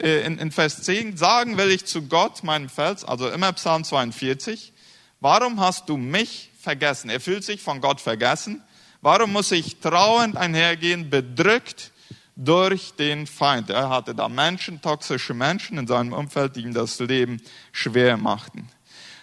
äh, 0.00 0.24
in, 0.24 0.38
in 0.38 0.50
Vers 0.50 0.82
10, 0.82 1.16
sagen 1.16 1.58
will 1.58 1.70
ich 1.70 1.84
zu 1.84 2.02
Gott, 2.02 2.42
meinem 2.42 2.68
Fels, 2.68 3.04
also 3.04 3.28
immer 3.28 3.52
Psalm 3.52 3.84
42, 3.84 4.72
warum 5.20 5.60
hast 5.60 5.88
du 5.88 5.96
mich 5.96 6.50
vergessen? 6.58 7.10
Er 7.10 7.20
fühlt 7.20 7.44
sich 7.44 7.62
von 7.62 7.80
Gott 7.80 8.00
vergessen. 8.00 8.62
Warum 9.00 9.32
muss 9.32 9.52
ich 9.52 9.78
trauernd 9.78 10.36
einhergehen, 10.36 11.08
bedrückt 11.08 11.92
durch 12.34 12.94
den 12.94 13.26
Feind. 13.26 13.68
Er 13.70 13.90
hatte 13.90 14.14
da 14.14 14.28
Menschen, 14.28 14.80
toxische 14.80 15.34
Menschen 15.34 15.76
in 15.76 15.86
seinem 15.86 16.12
Umfeld, 16.12 16.56
die 16.56 16.62
ihm 16.62 16.72
das 16.72 16.98
Leben 16.98 17.42
schwer 17.72 18.16
machten. 18.16 18.68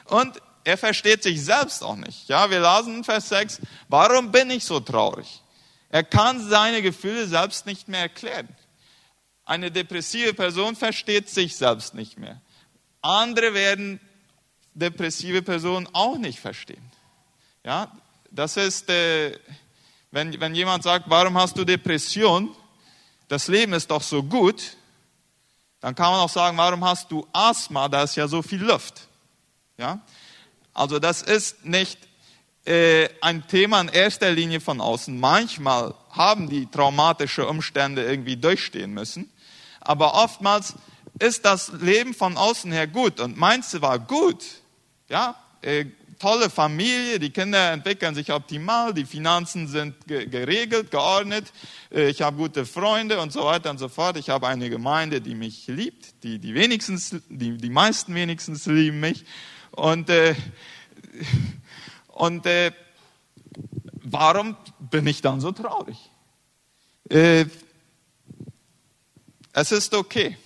Und 0.05 0.41
er 0.65 0.77
versteht 0.77 1.23
sich 1.23 1.43
selbst 1.43 1.81
auch 1.83 1.95
nicht. 1.95 2.27
Ja, 2.27 2.49
wir 2.49 2.59
lasen 2.59 2.97
in 2.97 3.03
Vers 3.03 3.29
6, 3.29 3.61
warum 3.87 4.31
bin 4.31 4.49
ich 4.49 4.65
so 4.65 4.79
traurig? 4.79 5.41
Er 5.89 6.03
kann 6.03 6.45
seine 6.45 6.81
Gefühle 6.81 7.27
selbst 7.27 7.65
nicht 7.65 7.87
mehr 7.87 8.01
erklären. 8.01 8.49
Eine 9.45 9.71
depressive 9.71 10.33
Person 10.33 10.75
versteht 10.75 11.29
sich 11.29 11.55
selbst 11.55 11.93
nicht 11.93 12.17
mehr. 12.17 12.41
Andere 13.01 13.53
werden 13.53 14.01
depressive 14.73 15.41
Personen 15.41 15.87
auch 15.93 16.17
nicht 16.17 16.39
verstehen. 16.39 16.91
Ja, 17.63 17.91
das 18.31 18.57
ist, 18.57 18.89
äh, 18.89 19.39
wenn, 20.11 20.37
wenn 20.41 20.53
jemand 20.53 20.83
sagt, 20.83 21.05
warum 21.07 21.37
hast 21.37 21.57
du 21.57 21.63
Depression? 21.63 22.53
das 23.27 23.47
Leben 23.47 23.73
ist 23.73 23.89
doch 23.89 24.01
so 24.01 24.21
gut, 24.21 24.77
dann 25.79 25.95
kann 25.95 26.11
man 26.11 26.21
auch 26.21 26.29
sagen, 26.29 26.57
warum 26.57 26.83
hast 26.83 27.11
du 27.11 27.27
Asthma, 27.33 27.87
da 27.87 28.03
ist 28.03 28.15
ja 28.15 28.27
so 28.27 28.41
viel 28.41 28.63
Luft. 28.63 29.07
Ja? 29.77 29.99
Also 30.75 30.99
das 30.99 31.21
ist 31.23 31.65
nicht 31.65 31.97
äh, 32.65 33.07
ein 33.21 33.47
Thema 33.47 33.81
in 33.81 33.87
erster 33.87 34.31
Linie 34.31 34.59
von 34.59 34.81
außen. 34.81 35.19
Manchmal 35.19 35.95
haben 36.11 36.49
die 36.49 36.67
traumatische 36.67 37.47
Umstände 37.47 38.03
irgendwie 38.03 38.35
durchstehen 38.35 38.93
müssen, 38.93 39.31
aber 39.79 40.13
oftmals 40.13 40.75
ist 41.17 41.45
das 41.45 41.71
Leben 41.79 42.13
von 42.13 42.35
außen 42.35 42.71
her 42.71 42.87
gut 42.87 43.19
und 43.21 43.37
meins 43.37 43.81
war 43.81 43.99
gut. 43.99 44.43
Ja, 45.07 45.35
äh, 45.61 45.85
tolle 46.19 46.49
Familie, 46.49 47.19
die 47.19 47.29
Kinder 47.29 47.71
entwickeln 47.71 48.15
sich 48.15 48.31
optimal, 48.33 48.93
die 48.93 49.05
Finanzen 49.05 49.67
sind 49.67 49.95
geregelt, 50.07 50.91
geordnet, 50.91 51.53
äh, 51.91 52.09
ich 52.09 52.21
habe 52.21 52.35
gute 52.35 52.65
Freunde 52.65 53.19
und 53.21 53.31
so 53.31 53.45
weiter 53.45 53.69
und 53.69 53.77
so 53.77 53.87
fort. 53.87 54.17
Ich 54.17 54.29
habe 54.29 54.47
eine 54.47 54.69
Gemeinde, 54.69 55.21
die 55.21 55.35
mich 55.35 55.67
liebt, 55.67 56.23
die, 56.23 56.39
die 56.39 56.53
wenigstens, 56.53 57.15
die, 57.29 57.57
die 57.57 57.69
meisten 57.69 58.13
wenigstens 58.13 58.65
lieben 58.65 58.99
mich. 58.99 59.23
Und, 59.75 60.09
äh, 60.09 60.35
und 62.07 62.45
äh, 62.45 62.71
warum 64.03 64.55
bin 64.79 65.05
ich 65.05 65.21
dann 65.21 65.41
so 65.41 65.51
traurig? 65.51 65.97
Äh, 67.09 67.45
es 69.51 69.71
ist 69.71 69.93
okay, 69.93 70.37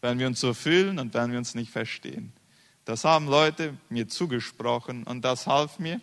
wenn 0.00 0.18
wir 0.18 0.26
uns 0.26 0.40
so 0.40 0.54
fühlen 0.54 0.98
und 0.98 1.12
wenn 1.12 1.30
wir 1.30 1.38
uns 1.38 1.54
nicht 1.54 1.70
verstehen. 1.70 2.32
Das 2.86 3.04
haben 3.04 3.28
Leute 3.28 3.76
mir 3.90 4.08
zugesprochen 4.08 5.04
und 5.04 5.22
das 5.22 5.46
half 5.46 5.78
mir, 5.78 6.00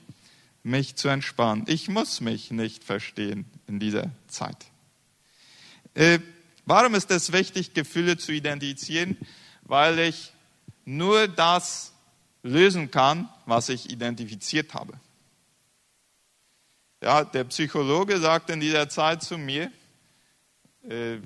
mich 0.62 0.96
zu 0.96 1.08
entspannen. 1.08 1.66
Ich 1.68 1.90
muss 1.90 2.22
mich 2.22 2.52
nicht 2.52 2.84
verstehen 2.84 3.46
in 3.66 3.80
dieser 3.80 4.12
Zeit. 4.28 4.68
Äh, 5.96 6.20
warum 6.66 6.94
ist 6.94 7.10
es 7.10 7.32
wichtig, 7.32 7.74
Gefühle 7.74 8.18
zu 8.18 8.32
identifizieren? 8.32 9.18
Weil 9.64 9.98
ich 10.00 10.34
nur 10.86 11.28
das 11.28 11.94
lösen 12.48 12.90
kann, 12.92 13.30
was 13.46 13.70
ich 13.70 13.92
identifiziert 13.92 14.74
habe. 14.74 14.94
Ja, 17.02 17.24
der 17.24 17.44
Psychologe 17.44 18.20
sagt 18.20 18.50
in 18.50 18.60
dieser 18.60 18.90
Zeit 18.90 19.22
zu 19.22 19.38
mir, 19.38 19.72
äh, 20.90 21.18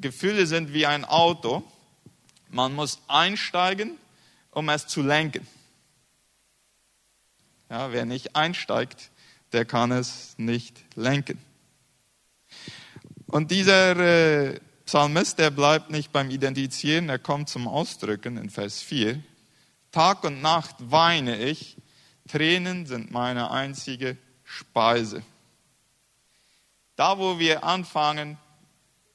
Gefühle 0.00 0.46
sind 0.46 0.72
wie 0.72 0.86
ein 0.86 1.04
Auto. 1.04 1.62
Man 2.50 2.74
muss 2.74 3.00
einsteigen, 3.08 3.96
um 4.50 4.68
es 4.68 4.86
zu 4.86 5.02
lenken. 5.02 5.46
Ja, 7.70 7.92
wer 7.92 8.04
nicht 8.04 8.36
einsteigt, 8.36 9.10
der 9.52 9.64
kann 9.64 9.90
es 9.90 10.34
nicht 10.36 10.82
lenken. 10.94 11.38
Und 13.26 13.50
dieser 13.50 13.96
äh, 13.96 14.60
Psalmist, 14.84 15.38
der 15.38 15.50
bleibt 15.50 15.90
nicht 15.90 16.12
beim 16.12 16.30
Identifizieren, 16.30 17.08
er 17.08 17.18
kommt 17.18 17.48
zum 17.48 17.66
Ausdrücken 17.66 18.36
in 18.36 18.50
Vers 18.50 18.82
4. 18.82 19.22
Tag 19.92 20.24
und 20.24 20.40
Nacht 20.40 20.76
weine 20.78 21.38
ich, 21.38 21.76
Tränen 22.28 22.86
sind 22.86 23.10
meine 23.10 23.50
einzige 23.50 24.16
Speise. 24.42 25.22
Da, 26.96 27.18
wo 27.18 27.38
wir 27.38 27.62
anfangen, 27.62 28.38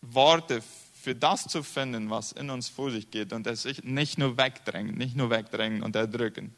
Worte 0.01 0.61
für 1.01 1.15
das 1.15 1.47
zu 1.47 1.63
finden, 1.63 2.09
was 2.09 2.31
in 2.31 2.49
uns 2.49 2.69
vor 2.69 2.91
sich 2.91 3.09
geht 3.09 3.33
und 3.33 3.47
es 3.47 3.65
nicht 3.83 4.17
nur 4.17 4.37
wegdrängen, 4.37 4.95
nicht 4.95 5.15
nur 5.15 5.29
wegdrängen 5.29 5.81
und 5.81 5.95
erdrücken. 5.95 6.53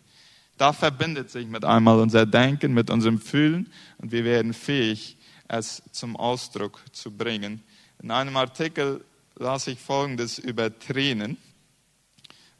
Da 0.57 0.73
verbindet 0.73 1.31
sich 1.31 1.47
mit 1.47 1.63
einmal 1.63 1.99
unser 1.99 2.25
Denken, 2.25 2.73
mit 2.73 2.89
unserem 2.89 3.19
Fühlen 3.19 3.71
und 3.99 4.11
wir 4.11 4.25
werden 4.25 4.53
fähig, 4.53 5.17
es 5.47 5.81
zum 5.91 6.15
Ausdruck 6.17 6.81
zu 6.91 7.11
bringen. 7.11 7.63
In 8.01 8.11
einem 8.11 8.35
Artikel 8.35 9.03
las 9.35 9.67
ich 9.67 9.79
Folgendes 9.79 10.39
über 10.39 10.77
Tränen. 10.77 11.37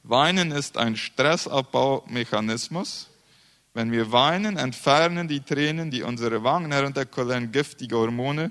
Weinen 0.10 0.52
ist 0.52 0.78
ein 0.78 0.98
Stressabbaumechanismus. 0.98 3.08
Wenn 3.76 3.92
wir 3.92 4.12
weinen, 4.12 4.58
entfernen 4.58 5.28
die 5.28 5.42
Tränen, 5.42 5.92
die 5.92 6.02
unsere 6.02 6.44
Wangen 6.44 6.72
herunterkullern, 6.72 7.52
giftige 7.52 7.96
Hormone, 7.96 8.50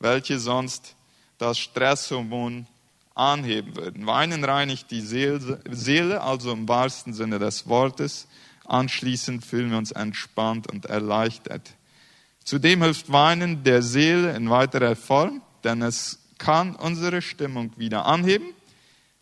welche 0.00 0.38
sonst 0.38 0.94
das 1.38 1.58
Stresshormon 1.58 2.66
anheben 3.14 3.74
würden. 3.74 4.06
Weinen 4.06 4.44
reinigt 4.44 4.90
die 4.90 5.00
Seele, 5.00 6.20
also 6.20 6.52
im 6.52 6.68
wahrsten 6.68 7.14
Sinne 7.14 7.38
des 7.38 7.66
Wortes. 7.66 8.28
Anschließend 8.66 9.46
fühlen 9.46 9.70
wir 9.70 9.78
uns 9.78 9.92
entspannt 9.92 10.70
und 10.70 10.84
erleichtert. 10.84 11.70
Zudem 12.44 12.82
hilft 12.82 13.10
Weinen 13.10 13.64
der 13.64 13.80
Seele 13.80 14.36
in 14.36 14.50
weiterer 14.50 14.94
Form, 14.94 15.40
denn 15.64 15.80
es 15.80 16.18
kann 16.36 16.76
unsere 16.76 17.22
Stimmung 17.22 17.72
wieder 17.78 18.04
anheben. 18.04 18.48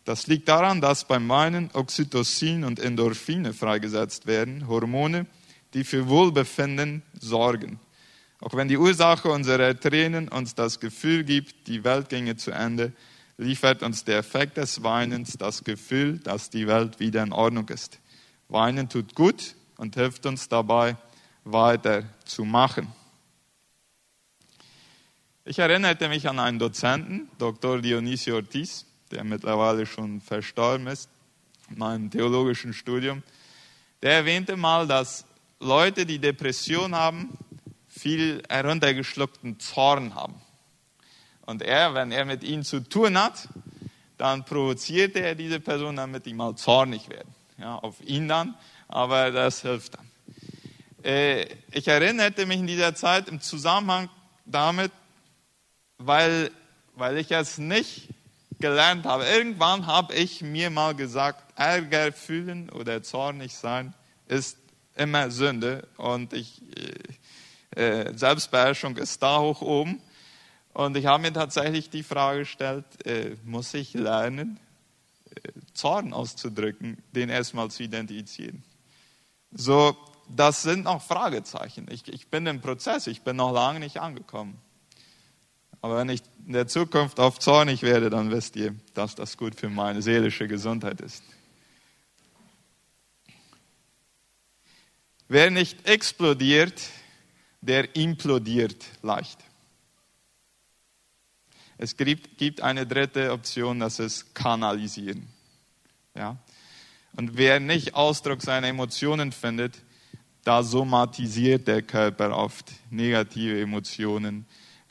Das 0.07 0.25
liegt 0.27 0.47
daran, 0.47 0.79
dass 0.79 1.05
beim 1.05 1.27
Weinen 1.27 1.69
Oxytocin 1.73 2.63
und 2.63 2.79
Endorphine 2.79 3.51
freigesetzt 3.53 4.25
werden, 4.25 4.65
Hormone, 4.69 5.25
die 5.73 5.83
für 5.83 6.07
Wohlbefinden 6.07 7.03
sorgen. 7.19 7.77
Auch 8.39 8.53
wenn 8.53 8.69
die 8.69 8.77
Ursache 8.77 9.29
unserer 9.29 9.77
Tränen 9.77 10.29
uns 10.29 10.55
das 10.55 10.79
Gefühl 10.79 11.25
gibt, 11.25 11.67
die 11.67 11.83
Welt 11.83 12.07
ginge 12.07 12.37
zu 12.37 12.51
Ende, 12.51 12.93
liefert 13.37 13.83
uns 13.83 14.05
der 14.05 14.19
Effekt 14.19 14.55
des 14.55 14.81
Weinens 14.81 15.37
das 15.37 15.65
Gefühl, 15.65 16.19
dass 16.19 16.49
die 16.49 16.67
Welt 16.67 17.01
wieder 17.01 17.21
in 17.21 17.33
Ordnung 17.33 17.67
ist. 17.67 17.99
Weinen 18.47 18.87
tut 18.87 19.13
gut 19.13 19.55
und 19.75 19.95
hilft 19.95 20.25
uns 20.25 20.47
dabei, 20.47 20.95
weiterzumachen. 21.43 22.87
Ich 25.43 25.59
erinnerte 25.59 26.07
mich 26.07 26.29
an 26.29 26.39
einen 26.39 26.59
Dozenten, 26.59 27.27
Dr. 27.39 27.81
Dionisio 27.81 28.35
Ortiz, 28.35 28.86
der 29.11 29.23
mittlerweile 29.23 29.85
schon 29.85 30.21
verstorben 30.21 30.87
ist, 30.87 31.09
in 31.69 31.77
meinem 31.77 32.09
theologischen 32.09 32.73
Studium. 32.73 33.23
Der 34.01 34.13
erwähnte 34.13 34.55
mal, 34.55 34.87
dass 34.87 35.25
Leute, 35.59 36.05
die 36.05 36.19
Depression 36.19 36.95
haben, 36.95 37.37
viel 37.87 38.43
heruntergeschluckten 38.47 39.59
Zorn 39.59 40.13
haben. 40.13 40.35
Und 41.45 41.61
er, 41.61 41.93
wenn 41.93 42.11
er 42.11 42.25
mit 42.25 42.43
ihnen 42.43 42.63
zu 42.63 42.81
tun 42.81 43.17
hat, 43.17 43.47
dann 44.17 44.45
provozierte 44.45 45.19
er 45.19 45.35
diese 45.35 45.59
Person, 45.59 45.95
damit 45.95 46.25
die 46.25 46.33
mal 46.33 46.55
zornig 46.55 47.09
werden. 47.09 47.33
Ja, 47.57 47.75
auf 47.75 47.95
ihn 48.01 48.27
dann, 48.27 48.55
aber 48.87 49.31
das 49.31 49.61
hilft 49.61 49.95
dann. 49.95 50.07
Äh, 51.03 51.47
ich 51.71 51.87
erinnerte 51.87 52.45
mich 52.45 52.59
in 52.59 52.67
dieser 52.67 52.93
Zeit 52.93 53.29
im 53.29 53.41
Zusammenhang 53.41 54.09
damit, 54.45 54.91
weil, 55.97 56.51
weil 56.95 57.17
ich 57.17 57.31
es 57.31 57.57
nicht 57.57 58.09
gelernt 58.59 59.05
habe. 59.05 59.25
Irgendwann 59.25 59.87
habe 59.87 60.13
ich 60.13 60.41
mir 60.41 60.69
mal 60.69 60.95
gesagt, 60.95 61.43
Ärger 61.55 62.11
fühlen 62.11 62.69
oder 62.69 63.03
zornig 63.03 63.55
sein 63.55 63.93
ist 64.27 64.57
immer 64.95 65.31
Sünde 65.31 65.87
und 65.97 66.33
ich, 66.33 66.61
äh, 67.75 68.07
äh, 68.07 68.17
Selbstbeherrschung 68.17 68.97
ist 68.97 69.21
da 69.21 69.39
hoch 69.39 69.61
oben. 69.61 70.01
Und 70.73 70.95
ich 70.97 71.05
habe 71.05 71.23
mir 71.23 71.33
tatsächlich 71.33 71.89
die 71.89 72.03
Frage 72.03 72.39
gestellt, 72.39 72.85
äh, 73.05 73.35
muss 73.43 73.73
ich 73.73 73.93
lernen, 73.93 74.59
äh, 75.35 75.51
Zorn 75.73 76.13
auszudrücken, 76.13 77.01
den 77.13 77.29
erstmal 77.29 77.71
zu 77.71 77.83
identifizieren? 77.83 78.63
So, 79.51 79.95
das 80.27 80.61
sind 80.61 80.83
noch 80.83 81.01
Fragezeichen. 81.01 81.87
Ich, 81.89 82.07
ich 82.07 82.27
bin 82.27 82.45
im 82.47 82.61
Prozess, 82.61 83.07
ich 83.07 83.21
bin 83.21 83.37
noch 83.37 83.51
lange 83.51 83.79
nicht 83.79 83.99
angekommen. 83.99 84.61
Aber 85.81 85.97
wenn 85.97 86.09
ich 86.09 86.21
in 86.45 86.53
der 86.53 86.67
Zukunft 86.67 87.19
oft 87.19 87.41
zornig 87.41 87.83
werde, 87.83 88.09
dann 88.09 88.31
wisst 88.31 88.55
ihr, 88.55 88.75
dass 88.93 89.15
das 89.15 89.37
gut 89.37 89.55
für 89.55 89.69
meine 89.69 90.01
seelische 90.01 90.47
Gesundheit 90.47 91.01
ist. 91.01 91.23
Wer 95.27 95.51
nicht 95.51 95.87
explodiert, 95.87 96.81
der 97.61 97.95
implodiert 97.95 98.85
leicht. 99.01 99.39
Es 101.77 101.95
gibt, 101.95 102.37
gibt 102.37 102.61
eine 102.61 102.87
dritte 102.87 103.31
Option, 103.31 103.79
das 103.79 103.99
ist 103.99 104.33
kanalisieren. 104.33 105.27
Ja? 106.15 106.37
Und 107.15 107.37
wer 107.37 107.59
nicht 107.59 107.93
Ausdruck 107.93 108.41
seiner 108.41 108.67
Emotionen 108.67 109.31
findet, 109.31 109.81
da 110.43 110.63
somatisiert 110.63 111.67
der 111.67 111.81
Körper 111.81 112.35
oft 112.35 112.71
negative 112.89 113.59
Emotionen 113.59 114.45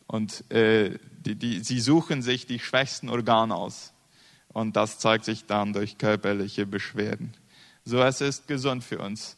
und 0.07 0.51
äh, 0.51 0.99
die, 1.25 1.35
die, 1.35 1.61
sie 1.65 1.81
suchen 1.81 2.23
sich 2.23 2.47
die 2.47 2.59
schwächsten 2.59 3.09
Organe 3.09 3.55
aus. 3.55 3.93
Und 4.49 4.77
das 4.77 4.99
zeigt 4.99 5.25
sich 5.25 5.45
dann 5.45 5.73
durch 5.73 5.99
körperliche 5.99 6.67
Beschwerden. 6.67 7.35
So 7.85 8.03
es 8.03 8.21
ist 8.21 8.49
gesund 8.49 8.85
für 8.85 8.99
uns, 8.99 9.37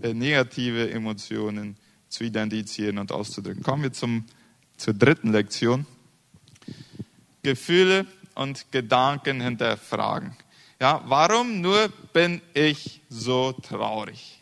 äh, 0.00 0.14
negative 0.14 0.90
Emotionen 0.90 1.76
zu 2.08 2.24
identifizieren 2.24 2.98
und 2.98 3.10
auszudrücken. 3.10 3.62
Kommen 3.62 3.82
wir 3.82 3.92
zum, 3.92 4.24
zur 4.76 4.94
dritten 4.94 5.32
Lektion. 5.32 5.86
Gefühle 7.42 8.06
und 8.34 8.70
Gedanken 8.70 9.40
hinterfragen. 9.40 10.36
Ja, 10.80 11.02
warum 11.06 11.60
nur 11.60 11.88
bin 12.12 12.40
ich 12.54 13.00
so 13.08 13.52
traurig? 13.52 14.40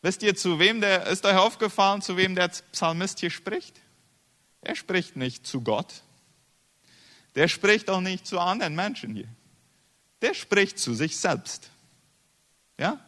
Wisst 0.00 0.22
ihr, 0.22 0.36
zu 0.36 0.58
wem 0.58 0.80
der, 0.80 1.06
ist 1.06 1.26
euch 1.26 1.36
aufgefallen, 1.36 2.02
zu 2.02 2.16
wem 2.16 2.34
der 2.34 2.48
Psalmist 2.72 3.20
hier 3.20 3.30
spricht? 3.30 3.80
Er 4.62 4.74
spricht 4.74 5.16
nicht 5.16 5.46
zu 5.46 5.60
Gott. 5.60 6.02
Der 7.34 7.48
spricht 7.48 7.88
auch 7.90 8.00
nicht 8.00 8.26
zu 8.26 8.40
anderen 8.40 8.74
Menschen 8.74 9.14
hier. 9.14 9.28
Der 10.22 10.34
spricht 10.34 10.78
zu 10.78 10.94
sich 10.94 11.16
selbst. 11.16 11.70
Ja? 12.78 12.98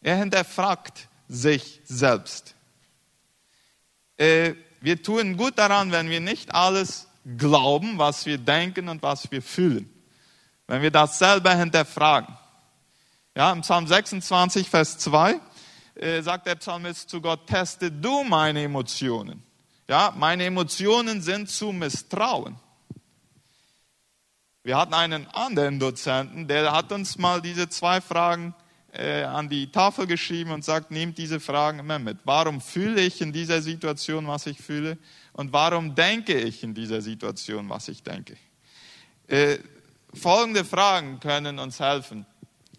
Er 0.00 0.16
hinterfragt 0.16 1.08
sich 1.28 1.80
selbst. 1.84 2.54
Äh, 4.16 4.54
wir 4.80 5.02
tun 5.02 5.36
gut 5.36 5.58
daran, 5.58 5.92
wenn 5.92 6.08
wir 6.08 6.20
nicht 6.20 6.54
alles 6.54 7.08
glauben, 7.36 7.98
was 7.98 8.24
wir 8.24 8.38
denken 8.38 8.88
und 8.88 9.02
was 9.02 9.30
wir 9.30 9.42
fühlen. 9.42 9.92
Wenn 10.66 10.82
wir 10.82 10.90
das 10.90 11.18
selber 11.18 11.54
hinterfragen. 11.54 12.36
Ja, 13.34 13.52
im 13.52 13.60
Psalm 13.60 13.86
26, 13.86 14.70
Vers 14.70 14.98
2 14.98 15.40
äh, 15.96 16.22
sagt 16.22 16.46
der 16.46 16.56
Psalmist 16.56 17.10
zu 17.10 17.20
Gott, 17.20 17.46
teste 17.46 17.92
du 17.92 18.24
meine 18.24 18.62
Emotionen 18.62 19.42
ja, 19.88 20.12
meine 20.16 20.44
Emotionen 20.44 21.22
sind 21.22 21.48
zu 21.48 21.72
misstrauen. 21.72 22.56
Wir 24.62 24.76
hatten 24.76 24.92
einen 24.92 25.26
anderen 25.28 25.78
Dozenten, 25.78 26.46
der 26.46 26.72
hat 26.72 26.92
uns 26.92 27.16
mal 27.16 27.40
diese 27.40 27.70
zwei 27.70 28.02
Fragen 28.02 28.54
äh, 28.92 29.22
an 29.22 29.48
die 29.48 29.72
Tafel 29.72 30.06
geschrieben 30.06 30.50
und 30.50 30.64
sagt, 30.64 30.90
nehmt 30.90 31.16
diese 31.16 31.40
Fragen 31.40 31.78
immer 31.78 31.98
mit. 31.98 32.18
Warum 32.24 32.60
fühle 32.60 33.00
ich 33.00 33.22
in 33.22 33.32
dieser 33.32 33.62
Situation, 33.62 34.26
was 34.26 34.46
ich 34.46 34.60
fühle? 34.60 34.98
Und 35.32 35.52
warum 35.52 35.94
denke 35.94 36.38
ich 36.38 36.62
in 36.62 36.74
dieser 36.74 37.00
Situation, 37.00 37.68
was 37.70 37.88
ich 37.88 38.02
denke? 38.02 38.36
Äh, 39.26 39.58
folgende 40.12 40.64
Fragen 40.64 41.20
können 41.20 41.58
uns 41.58 41.80
helfen, 41.80 42.26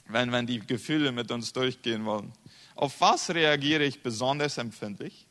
wenn, 0.08 0.32
wenn 0.32 0.45
die 0.45 0.60
Gefühle 0.60 1.12
mit 1.12 1.32
uns 1.32 1.54
durchgehen 1.54 2.06
wollen. 2.06 2.34
Auf 2.76 3.02
was 3.02 3.30
reagiere 3.32 3.84
ich 3.84 4.04
besonders 4.04 4.58
empfindlich? 4.58 5.26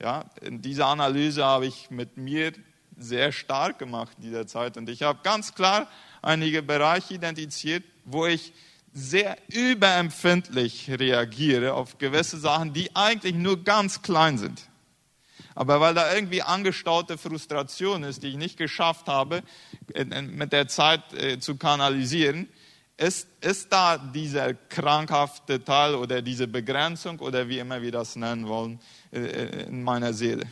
Ja, 0.00 0.24
in 0.40 0.62
dieser 0.62 0.86
Analyse 0.86 1.44
habe 1.44 1.66
ich 1.66 1.90
mit 1.90 2.16
mir 2.16 2.52
sehr 2.96 3.32
stark 3.32 3.78
gemacht 3.78 4.12
in 4.16 4.24
dieser 4.24 4.46
Zeit 4.46 4.78
und 4.78 4.88
ich 4.88 5.02
habe 5.02 5.20
ganz 5.22 5.54
klar 5.54 5.88
einige 6.22 6.62
Bereiche 6.62 7.14
identifiziert, 7.14 7.84
wo 8.06 8.26
ich 8.26 8.54
sehr 8.94 9.36
überempfindlich 9.48 10.90
reagiere 10.90 11.74
auf 11.74 11.98
gewisse 11.98 12.38
Sachen, 12.38 12.72
die 12.72 12.96
eigentlich 12.96 13.34
nur 13.34 13.62
ganz 13.62 14.00
klein 14.00 14.38
sind. 14.38 14.62
Aber 15.54 15.80
weil 15.80 15.92
da 15.92 16.14
irgendwie 16.14 16.42
angestaute 16.42 17.18
Frustration 17.18 18.02
ist, 18.02 18.22
die 18.22 18.28
ich 18.28 18.36
nicht 18.36 18.56
geschafft 18.56 19.06
habe, 19.06 19.42
mit 19.94 20.52
der 20.52 20.68
Zeit 20.68 21.12
äh, 21.12 21.38
zu 21.38 21.56
kanalisieren, 21.56 22.48
ist, 23.00 23.26
ist 23.40 23.72
da 23.72 23.96
dieser 23.96 24.52
krankhafte 24.52 25.64
Teil 25.64 25.94
oder 25.94 26.20
diese 26.20 26.46
Begrenzung 26.46 27.18
oder 27.20 27.48
wie 27.48 27.58
immer 27.58 27.80
wir 27.80 27.90
das 27.90 28.14
nennen 28.14 28.46
wollen 28.46 28.78
äh, 29.10 29.64
in 29.64 29.82
meiner 29.82 30.12
Seele. 30.12 30.46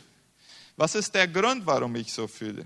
Was 0.75 0.95
ist 0.95 1.13
der 1.13 1.27
Grund, 1.27 1.65
warum 1.65 1.95
ich 1.95 2.11
so 2.11 2.27
fühle? 2.27 2.65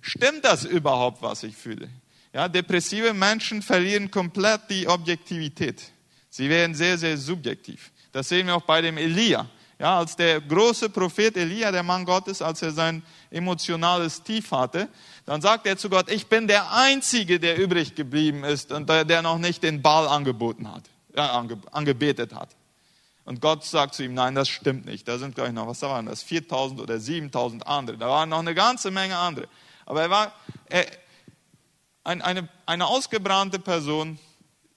Stimmt 0.00 0.44
das 0.44 0.64
überhaupt, 0.64 1.20
was 1.20 1.42
ich 1.42 1.54
fühle? 1.54 1.88
Ja, 2.32 2.48
depressive 2.48 3.12
Menschen 3.12 3.60
verlieren 3.60 4.10
komplett 4.10 4.62
die 4.70 4.88
Objektivität. 4.88 5.82
Sie 6.30 6.48
werden 6.48 6.74
sehr, 6.74 6.96
sehr 6.96 7.18
subjektiv. 7.18 7.92
Das 8.10 8.28
sehen 8.28 8.46
wir 8.46 8.56
auch 8.56 8.64
bei 8.64 8.80
dem 8.80 8.96
Elia. 8.96 9.46
Ja, 9.84 9.98
als 9.98 10.16
der 10.16 10.40
große 10.40 10.88
Prophet 10.88 11.36
Elia, 11.36 11.70
der 11.70 11.82
Mann 11.82 12.06
Gottes, 12.06 12.40
als 12.40 12.62
er 12.62 12.70
sein 12.70 13.02
emotionales 13.30 14.22
Tief 14.22 14.50
hatte, 14.50 14.88
dann 15.26 15.42
sagt 15.42 15.66
er 15.66 15.76
zu 15.76 15.90
Gott, 15.90 16.10
ich 16.10 16.26
bin 16.26 16.48
der 16.48 16.72
Einzige, 16.72 17.38
der 17.38 17.58
übrig 17.58 17.94
geblieben 17.94 18.44
ist 18.44 18.72
und 18.72 18.88
der, 18.88 19.04
der 19.04 19.20
noch 19.20 19.36
nicht 19.36 19.62
den 19.62 19.82
Ball 19.82 20.08
angeboten 20.08 20.72
hat, 20.72 20.84
äh, 21.12 21.20
ange, 21.20 21.58
angebetet 21.70 22.34
hat. 22.34 22.56
Und 23.26 23.42
Gott 23.42 23.62
sagt 23.62 23.94
zu 23.94 24.04
ihm, 24.04 24.14
nein, 24.14 24.34
das 24.34 24.48
stimmt 24.48 24.86
nicht. 24.86 25.06
Da 25.06 25.18
sind 25.18 25.34
gleich 25.34 25.52
noch, 25.52 25.66
was 25.66 25.82
waren 25.82 26.06
das, 26.06 26.22
4000 26.22 26.80
oder 26.80 26.98
7000 26.98 27.66
andere. 27.66 27.98
Da 27.98 28.08
waren 28.08 28.30
noch 28.30 28.38
eine 28.38 28.54
ganze 28.54 28.90
Menge 28.90 29.18
andere. 29.18 29.48
Aber 29.84 30.00
er 30.00 30.08
war, 30.08 30.32
er, 30.64 30.86
ein, 32.04 32.22
eine, 32.22 32.48
eine 32.64 32.86
ausgebrannte 32.86 33.58
Person 33.58 34.18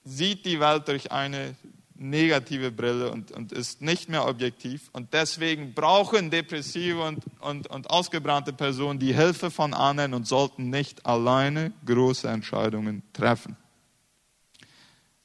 sieht 0.04 0.44
die 0.44 0.60
Welt 0.60 0.86
durch 0.86 1.10
eine 1.10 1.56
negative 1.98 2.70
Brille 2.70 3.10
und, 3.10 3.32
und 3.32 3.52
ist 3.52 3.82
nicht 3.82 4.08
mehr 4.08 4.26
objektiv. 4.26 4.88
Und 4.92 5.12
deswegen 5.12 5.74
brauchen 5.74 6.30
depressive 6.30 7.02
und, 7.02 7.24
und, 7.40 7.66
und 7.68 7.90
ausgebrannte 7.90 8.52
Personen 8.52 8.98
die 8.98 9.14
Hilfe 9.14 9.50
von 9.50 9.74
anderen 9.74 10.14
und 10.14 10.26
sollten 10.26 10.70
nicht 10.70 11.04
alleine 11.04 11.72
große 11.84 12.28
Entscheidungen 12.28 13.02
treffen. 13.12 13.56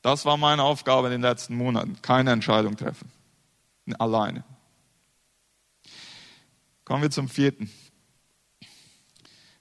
Das 0.02 0.26
war 0.26 0.38
meine 0.38 0.64
Aufgabe 0.64 1.08
in 1.08 1.14
den 1.14 1.22
letzten 1.22 1.56
Monaten. 1.56 2.02
Keine 2.02 2.32
Entscheidung 2.32 2.76
treffen. 2.76 3.12
Alleine. 4.00 4.44
Kommen 6.84 7.04
wir 7.04 7.12
zum 7.12 7.30
vierten. 7.30 7.72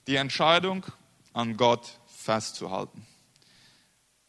Die 0.09 0.17
Entscheidung, 0.17 0.85
an 1.33 1.57
Gott 1.57 1.99
festzuhalten. 2.07 3.07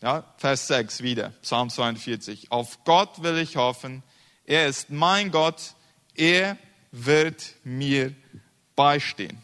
Ja, 0.04 0.26
Vers 0.36 0.68
6 0.68 1.02
wieder, 1.02 1.30
Psalm 1.44 1.70
42. 1.70 2.52
Auf 2.52 2.84
Gott 2.84 3.24
will 3.24 3.38
ich 3.38 3.56
hoffen. 3.56 4.04
Er 4.44 4.68
ist 4.68 4.90
mein 4.90 5.32
Gott. 5.32 5.76
Er 6.14 6.58
wird 6.92 7.54
mir 7.64 8.14
beistehen. 8.76 9.42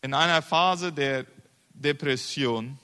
In 0.00 0.14
einer 0.14 0.42
Phase 0.42 0.92
der 0.92 1.26
Depression, 1.70 2.78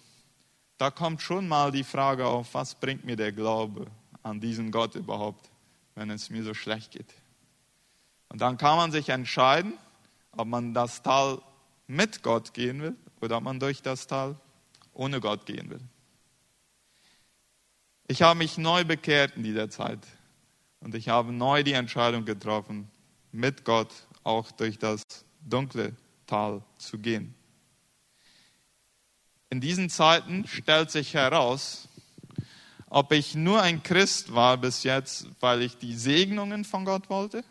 da 0.79 0.91
kommt 0.91 1.23
schon 1.23 1.47
mal 1.47 1.71
die 1.71 1.85
Frage 1.85 2.27
auf, 2.27 2.55
was 2.55 2.75
bringt 2.75 3.05
mir 3.05 3.15
der 3.15 3.31
Glaube 3.31 3.87
an 4.25 4.41
diesen 4.41 4.73
Gott 4.73 4.97
überhaupt, 4.97 5.49
wenn 5.95 6.11
es 6.11 6.29
mir 6.29 6.43
so 6.43 6.55
schlecht 6.55 6.91
geht. 6.91 7.15
Und 8.31 8.41
dann 8.41 8.59
kann 8.59 8.79
man 8.79 8.91
sich 8.91 9.11
entscheiden, 9.11 9.75
ob 10.33 10.49
man 10.49 10.75
das 10.75 11.03
Tal 11.03 11.41
mit 11.87 12.25
Gott 12.25 12.53
gehen 12.53 12.83
will 12.83 12.97
oder 13.21 13.37
ob 13.37 13.45
man 13.45 13.61
durch 13.61 13.81
das 13.81 14.09
Tal 14.09 14.35
ohne 14.95 15.21
Gott 15.21 15.47
gehen 15.47 15.71
will. 15.71 15.81
Ich 18.07 18.23
habe 18.23 18.39
mich 18.39 18.59
neu 18.59 18.85
bekehrt 18.85 19.37
in 19.37 19.43
dieser 19.43 19.71
Zeit 19.71 20.01
und 20.81 20.95
ich 20.95 21.09
habe 21.09 21.33
neu 21.33 21.63
die 21.63 21.73
Entscheidung 21.73 22.25
getroffen, 22.25 22.91
mit 23.33 23.65
Gott 23.65 23.93
auch 24.23 24.51
durch 24.53 24.79
das 24.79 25.03
dunkle 25.41 25.95
Tal 26.27 26.63
zu 26.79 26.99
gehen. 26.99 27.35
In 29.51 29.61
diesen 29.61 29.89
Zeiten 29.91 30.47
stellt 30.47 30.91
sich 30.91 31.15
heraus, 31.15 31.89
ob 32.89 33.13
ich 33.13 33.35
nur 33.35 33.63
ein 33.63 33.83
Christ 33.83 34.35
war 34.35 34.57
bis 34.57 34.83
jetzt, 34.83 35.27
weil 35.41 35.63
ich 35.63 35.79
die 35.79 35.95
Segnungen 35.95 36.65
von 36.65 36.85
Gott 36.85 37.09
wollte, 37.11 37.45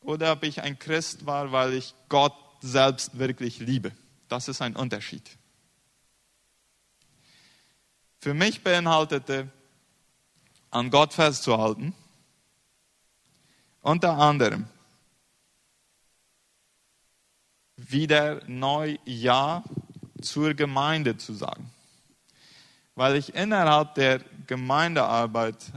oder 0.00 0.32
ob 0.32 0.42
ich 0.44 0.62
ein 0.62 0.78
Christ 0.78 1.26
war, 1.26 1.52
weil 1.52 1.74
ich 1.74 1.94
Gott 2.08 2.34
selbst 2.60 3.18
wirklich 3.18 3.58
liebe. 3.58 3.92
Das 4.28 4.48
ist 4.48 4.62
ein 4.62 4.76
Unterschied. 4.76 5.22
Für 8.22 8.34
mich 8.34 8.62
beinhaltete, 8.62 9.48
an 10.70 10.90
Gott 10.90 11.12
festzuhalten, 11.12 11.92
unter 13.80 14.16
anderem 14.16 14.68
wieder 17.76 18.40
neu 18.46 18.96
Ja 19.04 19.64
zur 20.20 20.54
Gemeinde 20.54 21.16
zu 21.16 21.32
sagen. 21.32 21.68
Weil 22.94 23.16
ich 23.16 23.34
innerhalb 23.34 23.96
der 23.96 24.20
Gemeindearbeit 24.46 25.72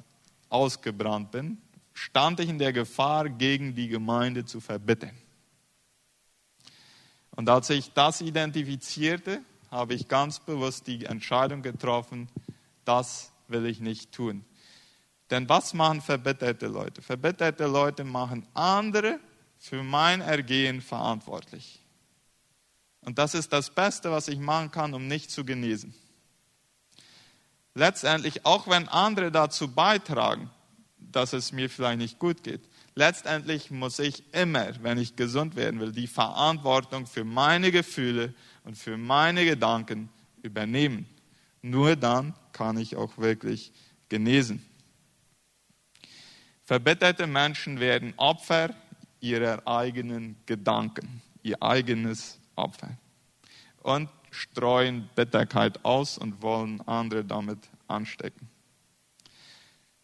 ausgebrannt 0.49 1.31
bin, 1.31 1.57
stand 1.93 2.39
ich 2.41 2.49
in 2.49 2.59
der 2.59 2.73
Gefahr, 2.73 3.27
gegen 3.27 3.73
die 3.73 3.87
Gemeinde 3.87 4.45
zu 4.45 4.61
verbittern. 4.61 5.17
Und 7.31 7.49
als 7.49 7.71
ich 7.71 7.91
das 7.93 8.21
identifizierte, 8.21 9.41
habe 9.71 9.93
ich 9.93 10.07
ganz 10.07 10.39
bewusst 10.39 10.87
die 10.87 11.05
Entscheidung 11.05 11.61
getroffen, 11.61 12.29
das 12.85 13.31
will 13.47 13.65
ich 13.65 13.79
nicht 13.79 14.11
tun. 14.11 14.45
Denn 15.29 15.49
was 15.49 15.73
machen 15.73 16.01
verbitterte 16.01 16.67
Leute? 16.67 17.01
Verbitterte 17.01 17.65
Leute 17.65 18.03
machen 18.03 18.47
andere 18.53 19.19
für 19.57 19.81
mein 19.83 20.21
Ergehen 20.21 20.81
verantwortlich. 20.81 21.81
Und 23.01 23.17
das 23.17 23.33
ist 23.33 23.53
das 23.53 23.69
Beste, 23.69 24.11
was 24.11 24.27
ich 24.27 24.39
machen 24.39 24.71
kann, 24.71 24.93
um 24.93 25.07
nicht 25.07 25.31
zu 25.31 25.45
genesen. 25.45 25.93
Letztendlich, 27.73 28.45
auch 28.45 28.67
wenn 28.67 28.87
andere 28.87 29.31
dazu 29.31 29.67
beitragen, 29.67 30.49
dass 30.97 31.33
es 31.33 31.51
mir 31.51 31.69
vielleicht 31.69 31.99
nicht 31.99 32.19
gut 32.19 32.43
geht, 32.43 32.61
letztendlich 32.95 33.69
muss 33.69 33.99
ich 33.99 34.23
immer, 34.33 34.71
wenn 34.81 34.97
ich 34.97 35.15
gesund 35.15 35.55
werden 35.55 35.79
will, 35.79 35.91
die 35.91 36.07
Verantwortung 36.07 37.05
für 37.05 37.23
meine 37.23 37.71
Gefühle 37.71 38.33
und 38.65 38.77
für 38.77 38.97
meine 38.97 39.45
Gedanken 39.45 40.09
übernehmen. 40.41 41.07
Nur 41.61 41.95
dann 41.95 42.33
kann 42.51 42.77
ich 42.77 42.95
auch 42.95 43.17
wirklich 43.17 43.71
genesen. 44.09 44.65
Verbitterte 46.63 47.27
Menschen 47.27 47.79
werden 47.79 48.13
Opfer 48.17 48.75
ihrer 49.19 49.67
eigenen 49.67 50.35
Gedanken, 50.45 51.21
ihr 51.43 51.61
eigenes 51.61 52.39
Opfer. 52.55 52.97
Und 53.81 54.09
streuen 54.31 55.09
Bitterkeit 55.15 55.85
aus 55.85 56.17
und 56.17 56.41
wollen 56.41 56.81
andere 56.87 57.23
damit 57.23 57.59
anstecken. 57.87 58.49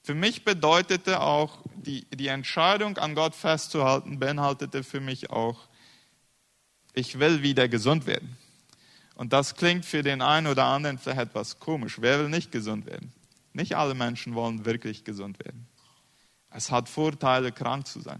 Für 0.03 0.13
mich 0.15 0.45
bedeutete 0.45 1.21
auch 1.21 1.59
die, 1.75 2.05
die 2.09 2.27
Entscheidung, 2.27 2.97
an 2.97 3.13
Gott 3.13 3.35
festzuhalten, 3.35 4.19
beinhaltete 4.19 4.83
für 4.83 4.99
mich 4.99 5.29
auch, 5.29 5.67
ich 6.93 7.19
will 7.19 7.43
wieder 7.43 7.67
gesund 7.67 8.05
werden. 8.05 8.37
Und 9.21 9.33
das 9.33 9.53
klingt 9.53 9.85
für 9.85 10.01
den 10.01 10.19
einen 10.23 10.47
oder 10.47 10.65
anderen 10.65 10.97
vielleicht 10.97 11.19
etwas 11.19 11.59
komisch. 11.59 12.01
Wer 12.01 12.17
will 12.17 12.29
nicht 12.29 12.51
gesund 12.51 12.87
werden? 12.87 13.13
Nicht 13.53 13.75
alle 13.75 13.93
Menschen 13.93 14.33
wollen 14.33 14.65
wirklich 14.65 15.03
gesund 15.03 15.37
werden. 15.45 15.67
Es 16.49 16.71
hat 16.71 16.89
Vorteile, 16.89 17.51
krank 17.51 17.85
zu 17.85 18.01
sein. 18.01 18.19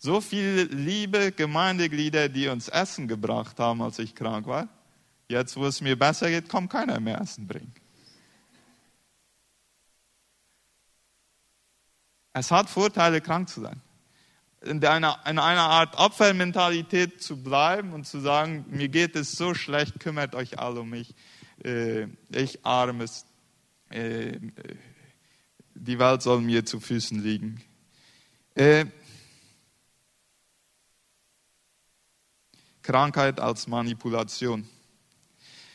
So 0.00 0.20
viele 0.20 0.64
liebe 0.64 1.30
Gemeindeglieder, 1.30 2.28
die 2.28 2.48
uns 2.48 2.66
Essen 2.66 3.06
gebracht 3.06 3.60
haben, 3.60 3.80
als 3.80 4.00
ich 4.00 4.16
krank 4.16 4.48
war. 4.48 4.66
Jetzt, 5.28 5.56
wo 5.56 5.64
es 5.64 5.80
mir 5.80 5.96
besser 5.96 6.28
geht, 6.28 6.48
kommt 6.48 6.72
keiner 6.72 6.98
mehr 6.98 7.20
Essen 7.20 7.46
bringen. 7.46 7.72
Es 12.32 12.50
hat 12.50 12.68
Vorteile, 12.68 13.20
krank 13.20 13.48
zu 13.48 13.60
sein. 13.60 13.80
In 14.62 14.84
einer, 14.84 15.20
in 15.26 15.38
einer 15.38 15.62
Art 15.62 15.96
Opfermentalität 15.98 17.22
zu 17.22 17.42
bleiben 17.42 17.92
und 17.92 18.06
zu 18.06 18.20
sagen, 18.20 18.64
mir 18.68 18.88
geht 18.88 19.14
es 19.14 19.32
so 19.32 19.54
schlecht, 19.54 20.00
kümmert 20.00 20.34
euch 20.34 20.58
alle 20.58 20.80
um 20.80 20.90
mich. 20.90 21.14
Äh, 21.62 22.08
ich 22.30 22.64
armes, 22.64 23.26
äh, 23.90 24.38
die 25.74 25.98
Welt 25.98 26.22
soll 26.22 26.40
mir 26.40 26.64
zu 26.64 26.80
Füßen 26.80 27.22
liegen. 27.22 27.62
Äh, 28.54 28.86
Krankheit 32.82 33.40
als 33.40 33.66
Manipulation. 33.66 34.66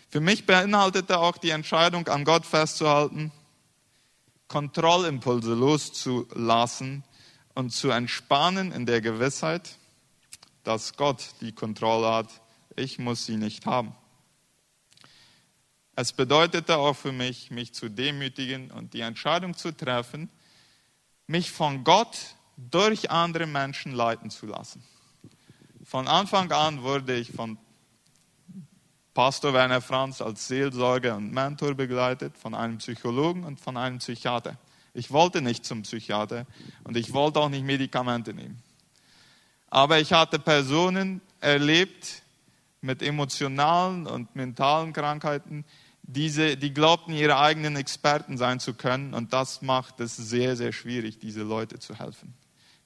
Für 0.09 0.21
mich 0.21 0.45
beinhaltete 0.45 1.19
auch 1.19 1.37
die 1.37 1.51
Entscheidung, 1.51 2.07
an 2.07 2.25
Gott 2.25 2.45
festzuhalten, 2.45 3.31
Kontrollimpulse 4.47 5.53
loszulassen 5.53 7.03
und 7.61 7.69
zu 7.69 7.91
entspannen 7.91 8.71
in 8.71 8.87
der 8.87 9.01
Gewissheit, 9.01 9.77
dass 10.63 10.97
Gott 10.97 11.35
die 11.41 11.51
Kontrolle 11.51 12.11
hat. 12.11 12.27
Ich 12.75 12.97
muss 12.97 13.27
sie 13.27 13.37
nicht 13.37 13.67
haben. 13.67 13.93
Es 15.95 16.11
bedeutete 16.11 16.77
auch 16.77 16.95
für 16.95 17.11
mich, 17.11 17.51
mich 17.51 17.71
zu 17.75 17.87
demütigen 17.87 18.71
und 18.71 18.95
die 18.95 19.01
Entscheidung 19.01 19.55
zu 19.55 19.71
treffen, 19.71 20.31
mich 21.27 21.51
von 21.51 21.83
Gott 21.83 22.17
durch 22.57 23.11
andere 23.11 23.45
Menschen 23.45 23.91
leiten 23.91 24.31
zu 24.31 24.47
lassen. 24.47 24.83
Von 25.83 26.07
Anfang 26.07 26.51
an 26.51 26.81
wurde 26.81 27.15
ich 27.15 27.31
von 27.31 27.59
Pastor 29.13 29.53
Werner 29.53 29.81
Franz 29.81 30.19
als 30.19 30.47
Seelsorger 30.47 31.15
und 31.15 31.31
Mentor 31.31 31.75
begleitet, 31.75 32.39
von 32.39 32.55
einem 32.55 32.79
Psychologen 32.79 33.43
und 33.43 33.59
von 33.59 33.77
einem 33.77 33.99
Psychiater. 33.99 34.57
Ich 34.93 35.11
wollte 35.11 35.41
nicht 35.41 35.65
zum 35.65 35.83
Psychiater 35.83 36.45
und 36.83 36.97
ich 36.97 37.13
wollte 37.13 37.39
auch 37.39 37.49
nicht 37.49 37.63
Medikamente 37.63 38.33
nehmen. 38.33 38.61
Aber 39.67 39.99
ich 39.99 40.11
hatte 40.11 40.37
Personen 40.37 41.21
erlebt 41.39 42.23
mit 42.81 43.01
emotionalen 43.01 44.05
und 44.05 44.35
mentalen 44.35 44.91
Krankheiten, 44.91 45.65
diese, 46.03 46.57
die 46.57 46.73
glaubten, 46.73 47.13
ihre 47.13 47.39
eigenen 47.39 47.75
Experten 47.75 48.37
sein 48.37 48.59
zu 48.59 48.73
können. 48.73 49.13
Und 49.13 49.33
das 49.33 49.61
macht 49.61 49.99
es 49.99 50.17
sehr, 50.17 50.55
sehr 50.57 50.73
schwierig, 50.73 51.19
diese 51.19 51.43
Leute 51.43 51.79
zu 51.79 51.97
helfen. 51.97 52.33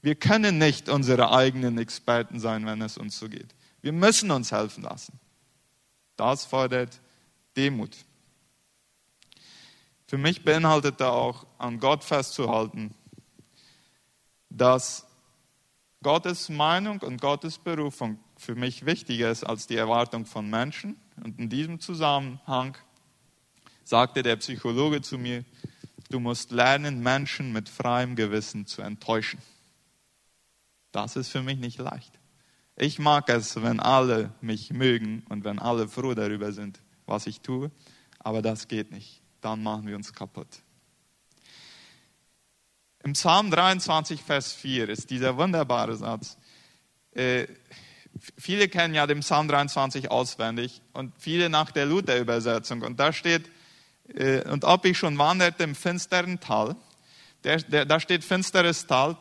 Wir 0.02 0.16
können 0.16 0.60
nicht 0.60 0.90
unsere 0.90 1.32
eigenen 1.32 1.80
Experten 1.80 2.40
sein, 2.40 2.66
wenn 2.68 2.82
es 2.82 2.98
uns 2.98 3.18
so 3.18 3.28
geht. 3.28 3.56
Wir 3.82 3.94
müssen 3.94 4.30
uns 4.30 4.52
helfen 4.52 4.84
lassen. 4.84 5.20
Das 6.18 6.46
fordert 6.46 7.02
Demut. 7.58 7.96
Für 10.08 10.18
mich 10.18 10.44
beinhaltet 10.44 11.02
da 11.02 11.10
auch, 11.10 11.46
an 11.58 11.80
Gott 11.80 12.04
festzuhalten, 12.04 12.94
dass 14.50 15.08
Gottes 16.04 16.50
Meinung 16.50 17.00
und 17.02 17.20
Gottes 17.20 17.58
Berufung 17.58 18.20
für 18.38 18.54
mich 18.54 18.86
wichtiger 18.86 19.32
ist 19.32 19.44
als 19.44 19.66
die 19.66 19.76
Erwartung 19.76 20.26
von 20.26 20.50
Menschen. 20.50 21.00
Und 21.24 21.40
in 21.40 21.50
diesem 21.50 21.80
Zusammenhang 21.80 22.78
sagte 23.84 24.22
der 24.22 24.36
Psychologe 24.36 25.02
zu 25.02 25.18
mir, 25.18 25.44
du 26.12 26.20
musst 26.20 26.52
lernen, 26.52 27.02
Menschen 27.02 27.52
mit 27.52 27.70
freiem 27.70 28.16
Gewissen 28.16 28.68
zu 28.68 28.84
enttäuschen. 28.84 29.40
Das 30.92 31.16
ist 31.16 31.30
für 31.30 31.42
mich 31.42 31.58
nicht 31.58 31.80
leicht. 31.80 32.20
Ich 32.78 33.00
mag 33.00 33.30
es, 33.30 33.62
wenn 33.62 33.80
alle 33.80 34.34
mich 34.42 34.72
mögen 34.72 35.26
und 35.30 35.44
wenn 35.44 35.60
alle 35.60 35.88
froh 35.88 36.14
darüber 36.14 36.52
sind, 36.52 36.80
was 37.06 37.26
ich 37.26 37.42
tue, 37.42 37.72
aber 38.20 38.42
das 38.42 38.68
geht 38.68 38.92
nicht. 38.92 39.25
Dann 39.46 39.62
machen 39.62 39.86
wir 39.86 39.96
uns 39.96 40.12
kaputt. 40.12 40.48
Im 43.04 43.14
Psalm 43.14 43.52
23, 43.52 44.24
Vers 44.24 44.52
4 44.54 44.90
ist 44.90 45.12
dieser 45.12 45.38
wunderbare 45.38 45.96
Satz. 45.96 46.36
Äh, 47.12 47.46
viele 48.40 48.68
kennen 48.70 48.96
ja 48.96 49.06
den 49.06 49.20
Psalm 49.20 49.48
23 49.48 50.10
auswendig 50.10 50.82
und 50.94 51.14
viele 51.20 51.52
nach 51.52 51.70
der 51.70 51.86
Luther-Übersetzung. 51.86 52.82
Und 52.82 53.00
da 53.00 53.14
steht, 53.14 53.52
äh, 54.16 54.42
und 54.50 54.64
ob 54.64 54.84
ich 54.84 54.98
schon 54.98 55.16
wanderte 55.20 55.64
im 55.64 55.76
finsteren 55.76 56.40
Tal, 56.40 56.76
der, 57.44 57.58
der, 57.58 57.86
da 57.86 58.00
steht 58.00 58.24
finsteres 58.24 58.88
Tal. 58.88 59.16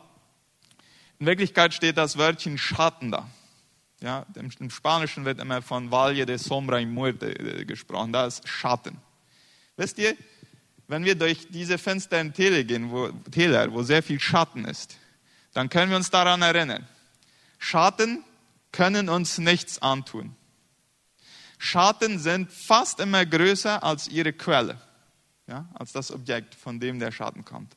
In 1.19 1.27
Wirklichkeit 1.27 1.75
steht 1.75 1.99
das 1.99 2.17
Wörtchen 2.17 2.57
Schatten 2.57 3.11
da. 3.11 3.29
Ja, 4.01 4.25
im, 4.37 4.71
Spanischen 4.71 5.27
wird 5.27 5.39
immer 5.39 5.61
von 5.61 5.91
Valle 5.91 6.25
de 6.25 6.39
Sombra 6.39 6.79
y 6.79 6.91
Muerte 6.91 7.39
äh, 7.39 7.67
gesprochen. 7.67 8.15
Da 8.15 8.25
ist 8.25 8.49
Schatten. 8.49 8.99
Wisst 9.77 9.99
ihr, 9.99 10.17
wenn 10.87 11.05
wir 11.05 11.15
durch 11.15 11.49
diese 11.49 11.79
finsteren 11.79 12.33
Täler 12.33 12.65
gehen, 12.65 12.91
wo, 12.91 13.09
Täler, 13.31 13.73
wo 13.73 13.83
sehr 13.83 14.03
viel 14.03 14.21
Schatten 14.21 14.65
ist, 14.65 14.97
dann 15.53 15.69
können 15.69 15.91
wir 15.91 15.97
uns 15.97 16.11
daran 16.11 16.43
erinnern. 16.43 16.87
Schatten 17.59 18.23
können 18.73 19.09
uns 19.09 19.39
nichts 19.39 19.81
antun. 19.81 20.37
Schatten 21.59 22.19
sind 22.19 22.53
fast 22.53 23.01
immer 23.01 23.25
größer 23.25 23.83
als 23.83 24.09
ihre 24.09 24.33
Quelle, 24.33 24.81
ja, 25.47 25.69
als 25.73 25.93
das 25.93 26.11
Objekt, 26.11 26.55
von 26.55 26.81
dem 26.81 26.99
der 26.99 27.13
Schatten 27.13 27.45
kommt. 27.45 27.77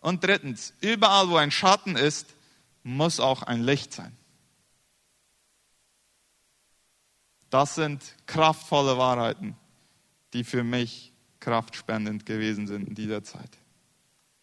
Und 0.00 0.24
drittens, 0.24 0.72
überall 0.80 1.28
wo 1.28 1.36
ein 1.36 1.50
Schatten 1.50 1.94
ist, 1.94 2.34
muss 2.82 3.20
auch 3.20 3.42
ein 3.42 3.62
Licht 3.62 3.92
sein. 3.92 4.16
Das 7.50 7.74
sind 7.74 8.02
kraftvolle 8.26 8.96
Wahrheiten, 8.96 9.56
die 10.32 10.44
für 10.44 10.64
mich 10.64 11.09
kraftspendend 11.40 12.26
gewesen 12.26 12.66
sind 12.66 12.88
in 12.88 12.94
dieser 12.94 13.24
Zeit. 13.24 13.50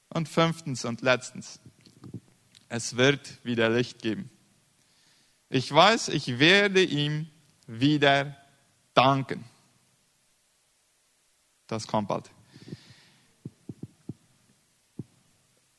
Und 0.10 0.28
fünftens 0.28 0.86
und 0.86 1.02
letztens, 1.02 1.60
es 2.70 2.98
wird 2.98 3.44
wieder 3.46 3.70
Licht 3.70 4.02
geben. 4.02 4.30
Ich 5.50 5.72
weiß, 5.72 6.10
ich 6.10 6.40
werde 6.40 6.84
ihm 6.84 7.28
wieder 7.68 8.36
danken. 8.94 9.46
Das 11.68 11.88
kommt 11.88 12.08
bald. 12.08 12.30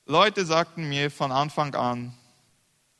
Leute 0.06 0.46
sagten 0.46 0.88
mir 0.88 1.10
von 1.10 1.32
Anfang 1.32 1.74
an, 1.74 2.14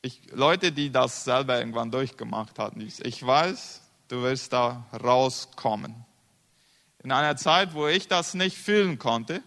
ich, 0.03 0.31
Leute, 0.33 0.73
die 0.73 0.91
das 0.91 1.25
selber 1.25 1.59
irgendwann 1.59 1.91
durchgemacht 1.91 2.59
hatten, 2.59 2.81
ich 2.81 3.27
weiß, 3.27 3.83
du 4.09 4.23
wirst 4.23 4.53
da 4.53 4.87
rauskommen 4.93 6.07
in 7.03 7.13
einer 7.13 7.37
Zeit, 7.37 7.75
wo 7.75 7.87
ich 7.87 8.09
das 8.09 8.35
nicht 8.35 8.57
fühlen 8.57 8.99
konnte, 8.99 9.43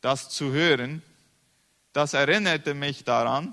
das 0.00 0.28
zu 0.28 0.52
hören, 0.52 1.02
das 1.92 2.14
erinnerte 2.14 2.74
mich 2.74 3.04
daran, 3.04 3.52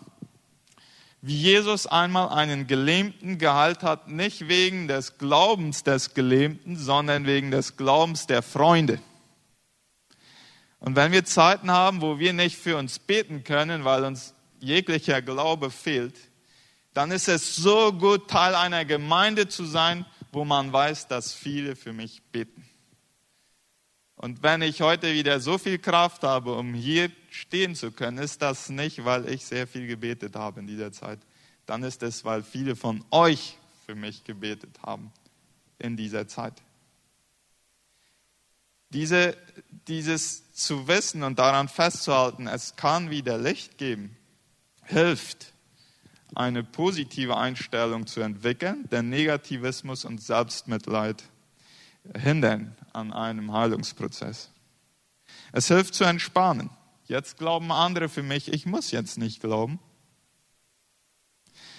wie 1.22 1.36
Jesus 1.36 1.86
einmal 1.86 2.30
einen 2.30 2.68
Gelähmten 2.68 3.38
geheilt 3.38 3.84
hat, 3.84 4.08
nicht 4.08 4.48
wegen 4.48 4.88
des 4.88 5.18
Glaubens 5.18 5.84
des 5.84 6.14
Gelähmten, 6.14 6.78
sondern 6.78 7.26
wegen 7.26 7.52
des 7.52 7.76
Glaubens 7.76 8.26
der 8.28 8.42
Freunde. 8.42 9.00
Und 10.80 10.96
wenn 10.96 11.12
wir 11.12 11.26
Zeiten 11.26 11.72
haben, 11.72 12.02
wo 12.02 12.20
wir 12.20 12.32
nicht 12.32 12.58
für 12.58 12.78
uns 12.78 13.00
beten 13.00 13.44
können, 13.44 13.84
weil 13.84 14.06
uns 14.06 14.34
jeglicher 14.62 15.22
Glaube 15.22 15.72
fehlt, 15.72 16.16
dann 16.94 17.12
ist 17.12 17.28
es 17.28 17.56
so 17.56 17.92
gut, 17.92 18.30
Teil 18.30 18.56
einer 18.56 18.86
Gemeinde 18.86 19.50
zu 19.50 19.66
sein, 19.66 20.06
wo 20.32 20.46
man 20.46 20.72
weiß, 20.72 21.08
dass 21.08 21.34
viele 21.34 21.76
für 21.76 21.92
mich 21.92 22.22
beten. 22.32 22.69
Und 24.22 24.44
wenn 24.44 24.62
ich 24.62 24.82
heute 24.82 25.14
wieder 25.14 25.40
so 25.40 25.58
viel 25.58 25.80
Kraft 25.80 26.24
habe, 26.24 26.54
um 26.54 26.74
hier 26.74 27.10
stehen 27.30 27.74
zu 27.74 27.90
können, 27.90 28.18
ist 28.18 28.42
das 28.42 28.68
nicht, 28.68 29.06
weil 29.06 29.30
ich 29.30 29.46
sehr 29.46 29.66
viel 29.66 29.88
gebetet 29.88 30.36
habe 30.36 30.60
in 30.60 30.68
dieser 30.68 30.92
Zeit. 30.92 31.20
Dann 31.66 31.84
ist 31.84 32.04
es, 32.04 32.26
weil 32.26 32.44
viele 32.44 32.76
von 32.76 33.06
euch 33.12 33.58
für 33.86 33.96
mich 33.96 34.26
gebetet 34.26 34.78
haben 34.86 35.14
in 35.78 35.96
dieser 35.96 36.28
Zeit. 36.28 36.62
Diese, 38.90 39.38
dieses 39.88 40.52
zu 40.52 40.90
wissen 40.90 41.24
und 41.24 41.40
daran 41.40 41.70
festzuhalten, 41.70 42.48
es 42.48 42.76
kann 42.76 43.10
wieder 43.10 43.38
Licht 43.38 43.78
geben, 43.78 44.18
hilft, 44.84 45.54
eine 46.36 46.66
positive 46.66 47.38
Einstellung 47.38 48.06
zu 48.06 48.20
entwickeln, 48.20 48.84
denn 48.92 49.08
Negativismus 49.08 50.04
und 50.04 50.22
Selbstmitleid 50.22 51.24
hindern 52.18 52.76
an 52.94 53.14
einem 53.14 53.52
Heilungsprozess. 53.54 54.52
Es 55.52 55.68
hilft 55.68 55.96
zu 55.96 56.04
entspannen. 56.04 56.70
Jetzt 57.06 57.38
glauben 57.38 57.72
andere 57.72 58.10
für 58.10 58.24
mich, 58.24 58.52
ich 58.54 58.66
muss 58.66 58.92
jetzt 58.92 59.18
nicht 59.18 59.42
glauben. 59.42 59.80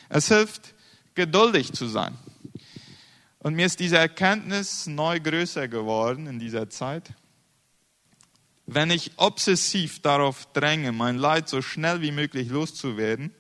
Es 0.09 0.29
hilft, 0.29 0.75
geduldig 1.15 1.73
zu 1.73 1.87
sein. 1.87 2.17
Und 3.39 3.55
mir 3.55 3.67
ist 3.67 3.81
diese 3.81 3.97
Erkenntnis 3.97 4.87
neu 4.87 5.21
größer 5.21 5.69
geworden 5.69 6.27
in 6.27 6.39
dieser 6.39 6.69
Zeit. 6.69 7.11
Wenn 8.67 8.91
ich 8.91 9.13
obsessiv 9.17 10.03
darauf 10.03 10.47
dränge, 10.53 10.93
mein 10.93 11.17
Leid 11.17 11.49
so 11.49 11.63
schnell 11.63 12.03
wie 12.03 12.13
möglich 12.13 12.51
loszuwerden, 12.51 13.35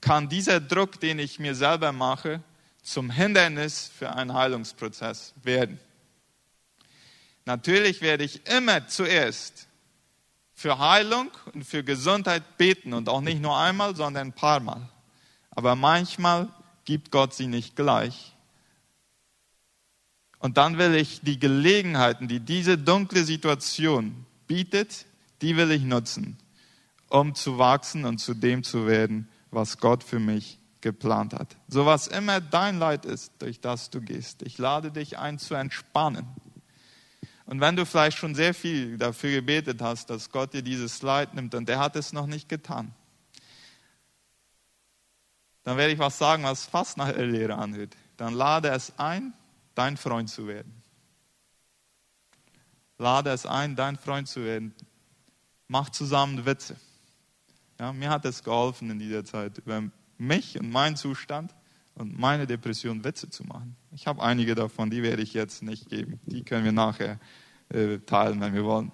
kann 0.00 0.28
dieser 0.28 0.60
Druck, 0.60 0.98
den 1.00 1.18
ich 1.18 1.38
mir 1.38 1.54
selber 1.54 1.92
mache, 1.92 2.42
zum 2.82 3.10
Hindernis 3.10 3.90
für 3.94 4.14
einen 4.14 4.32
Heilungsprozess 4.32 5.34
werden. 5.42 5.78
Natürlich 7.44 8.00
werde 8.00 8.24
ich 8.24 8.46
immer 8.46 8.86
zuerst 8.88 9.66
für 10.54 10.78
Heilung 10.78 11.30
und 11.54 11.64
für 11.64 11.82
Gesundheit 11.82 12.58
beten 12.58 12.92
und 12.92 13.08
auch 13.08 13.22
nicht 13.22 13.40
nur 13.40 13.56
einmal, 13.56 13.96
sondern 13.96 14.28
ein 14.28 14.32
paar 14.32 14.60
Mal. 14.60 14.88
Aber 15.50 15.74
manchmal 15.74 16.48
gibt 16.84 17.10
Gott 17.10 17.34
sie 17.34 17.46
nicht 17.46 17.76
gleich. 17.76 18.34
Und 20.38 20.56
dann 20.56 20.78
will 20.78 20.94
ich 20.94 21.20
die 21.22 21.38
Gelegenheiten, 21.38 22.28
die 22.28 22.40
diese 22.40 22.78
dunkle 22.78 23.24
Situation 23.24 24.26
bietet, 24.46 25.06
die 25.42 25.56
will 25.56 25.70
ich 25.70 25.82
nutzen, 25.82 26.38
um 27.08 27.34
zu 27.34 27.58
wachsen 27.58 28.04
und 28.04 28.18
zu 28.18 28.34
dem 28.34 28.62
zu 28.62 28.86
werden, 28.86 29.28
was 29.50 29.78
Gott 29.78 30.02
für 30.02 30.18
mich 30.18 30.58
geplant 30.80 31.34
hat. 31.34 31.56
So 31.68 31.86
was 31.86 32.06
immer 32.06 32.40
dein 32.40 32.78
Leid 32.78 33.04
ist, 33.04 33.32
durch 33.38 33.60
das 33.60 33.90
du 33.90 34.00
gehst. 34.00 34.42
Ich 34.42 34.58
lade 34.58 34.90
dich 34.90 35.18
ein 35.18 35.38
zu 35.38 35.54
entspannen. 35.54 36.26
Und 37.50 37.60
wenn 37.60 37.74
du 37.74 37.84
vielleicht 37.84 38.16
schon 38.16 38.36
sehr 38.36 38.54
viel 38.54 38.96
dafür 38.96 39.32
gebetet 39.32 39.82
hast, 39.82 40.08
dass 40.08 40.30
Gott 40.30 40.54
dir 40.54 40.62
dieses 40.62 41.02
Leid 41.02 41.34
nimmt 41.34 41.52
und 41.56 41.68
er 41.68 41.80
hat 41.80 41.96
es 41.96 42.12
noch 42.12 42.28
nicht 42.28 42.48
getan, 42.48 42.94
dann 45.64 45.76
werde 45.76 45.92
ich 45.92 45.98
was 45.98 46.16
sagen, 46.16 46.44
was 46.44 46.66
fast 46.66 46.96
nach 46.96 47.08
Irrlehre 47.08 47.56
anhört. 47.56 47.96
Dann 48.16 48.34
lade 48.34 48.68
es 48.68 48.96
ein, 49.00 49.34
dein 49.74 49.96
Freund 49.96 50.30
zu 50.30 50.46
werden. 50.46 50.80
lade 52.98 53.30
es 53.30 53.46
ein, 53.46 53.74
dein 53.74 53.96
Freund 53.96 54.28
zu 54.28 54.44
werden. 54.44 54.72
Mach 55.66 55.90
zusammen 55.90 56.46
Witze. 56.46 56.76
Ja, 57.80 57.92
mir 57.92 58.10
hat 58.10 58.24
es 58.26 58.44
geholfen 58.44 58.90
in 58.90 59.00
dieser 59.00 59.24
Zeit, 59.24 59.58
über 59.58 59.82
mich 60.18 60.56
und 60.56 60.70
meinen 60.70 60.94
Zustand 60.94 61.52
und 62.00 62.18
meine 62.18 62.46
Depression 62.46 63.04
Witze 63.04 63.28
zu 63.28 63.44
machen. 63.44 63.76
Ich 63.92 64.06
habe 64.06 64.22
einige 64.22 64.54
davon, 64.54 64.88
die 64.88 65.02
werde 65.02 65.22
ich 65.22 65.34
jetzt 65.34 65.62
nicht 65.62 65.90
geben. 65.90 66.18
Die 66.24 66.42
können 66.42 66.64
wir 66.64 66.72
nachher 66.72 67.20
äh, 67.68 67.98
teilen, 67.98 68.40
wenn 68.40 68.54
wir 68.54 68.64
wollen. 68.64 68.90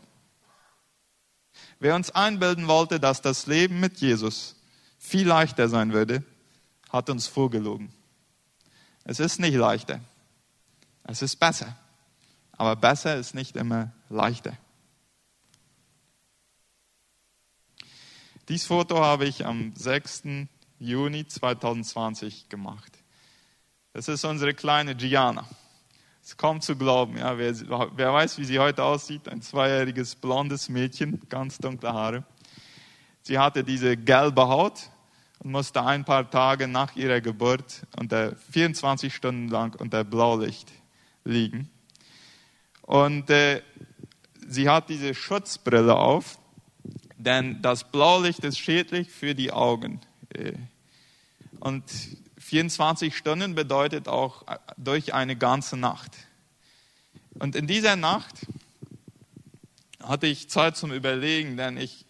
Wer 1.79 1.95
uns 1.95 2.11
einbilden 2.11 2.67
wollte, 2.67 2.99
dass 2.99 3.23
das 3.23 3.47
Leben 3.47 3.79
mit 3.79 3.99
Jesus 3.99 4.57
viel 4.99 5.27
leichter 5.27 5.69
sein 5.69 5.93
würde, 5.93 6.25
hat 6.91 7.09
uns 7.09 7.29
vorgelogen. 7.29 7.93
Es 9.05 9.21
ist 9.21 9.39
nicht 9.39 9.55
leichter. 9.55 10.01
Es 11.05 11.23
ist 11.23 11.37
besser. 11.37 11.77
Aber 12.53 12.75
besser 12.75 13.17
ist 13.17 13.35
nicht 13.35 13.55
immer 13.55 13.93
leichter. 14.09 14.59
Dieses 18.49 18.67
Foto 18.67 18.99
habe 18.99 19.27
ich 19.27 19.47
am 19.47 19.75
6. 19.77 20.49
Juni 20.81 21.27
2020 21.27 22.49
gemacht. 22.49 22.96
Das 23.97 24.09
ist 24.09 24.27
unsere 24.27 24.53
kleine 24.53 24.95
Gianna. 24.95 25.49
Es 26.23 26.33
ist 26.33 26.37
kaum 26.37 26.61
zu 26.61 26.77
glauben. 26.77 27.17
Ja, 27.17 27.39
wer, 27.39 27.55
wer 27.97 28.13
weiß, 28.13 28.37
wie 28.37 28.45
sie 28.45 28.59
heute 28.59 28.85
aussieht. 28.85 29.27
Ein 29.27 29.41
zweijähriges 29.41 30.17
blondes 30.17 30.69
Mädchen, 30.69 31.19
ganz 31.31 31.57
dunkle 31.57 31.95
Haare. 31.95 32.23
Sie 33.23 33.39
hatte 33.39 33.65
diese 33.65 33.97
gelbe 33.97 34.49
Haut 34.49 34.91
und 35.39 35.53
musste 35.53 35.83
ein 35.83 36.05
paar 36.05 36.31
Tage 36.31 36.69
nach 36.69 36.95
ihrer 36.95 37.23
Geburt 37.23 37.87
unter 37.99 38.37
24 38.51 39.15
Stunden 39.15 39.49
lang 39.49 39.75
unter 39.81 40.05
Blaulicht 40.05 40.71
liegen. 41.25 41.71
Und 42.83 43.31
äh, 43.31 43.63
sie 44.47 44.69
hat 44.69 44.91
diese 44.91 45.15
Schutzbrille 45.15 45.97
auf, 45.97 46.39
denn 47.17 47.63
das 47.63 47.91
Blaulicht 47.91 48.45
ist 48.45 48.59
schädlich 48.59 49.11
für 49.11 49.35
die 49.35 49.53
Augen. 49.53 50.03
Äh, 50.35 50.53
und 51.61 51.83
24 52.47 53.17
Stunden 53.17 53.57
bedeutet 53.57 54.07
auch 54.07 54.47
äh, 54.47 54.57
durch 54.77 55.15
eine 55.15 55.37
ganze 55.37 55.77
Nacht. 55.77 56.13
Und 57.35 57.57
in 57.57 57.67
dieser 57.67 57.97
Nacht 57.97 58.47
hatte 60.03 60.27
ich 60.29 60.49
Zeit 60.49 60.77
zum 60.77 60.93
Überlegen, 60.93 61.57
denn 61.57 61.77
ich 61.77 62.07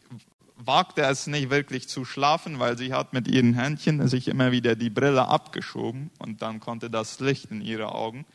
wagte 0.57 1.03
es 1.03 1.27
nicht 1.27 1.51
wirklich 1.51 1.88
zu 1.88 2.05
schlafen, 2.05 2.59
weil 2.59 2.77
sie 2.77 2.92
hat 2.92 3.12
mit 3.12 3.29
ihren 3.29 3.55
Händchen 3.55 4.07
sich 4.09 4.29
immer 4.29 4.53
wieder 4.53 4.77
die 4.77 4.90
Brille 4.90 5.27
abgeschoben 5.29 6.11
und 6.18 6.42
dann 6.42 6.61
konnte 6.61 6.90
das 6.90 7.18
Licht 7.20 7.51
in 7.51 7.62
ihre 7.62 7.94
Augen. 7.94 8.27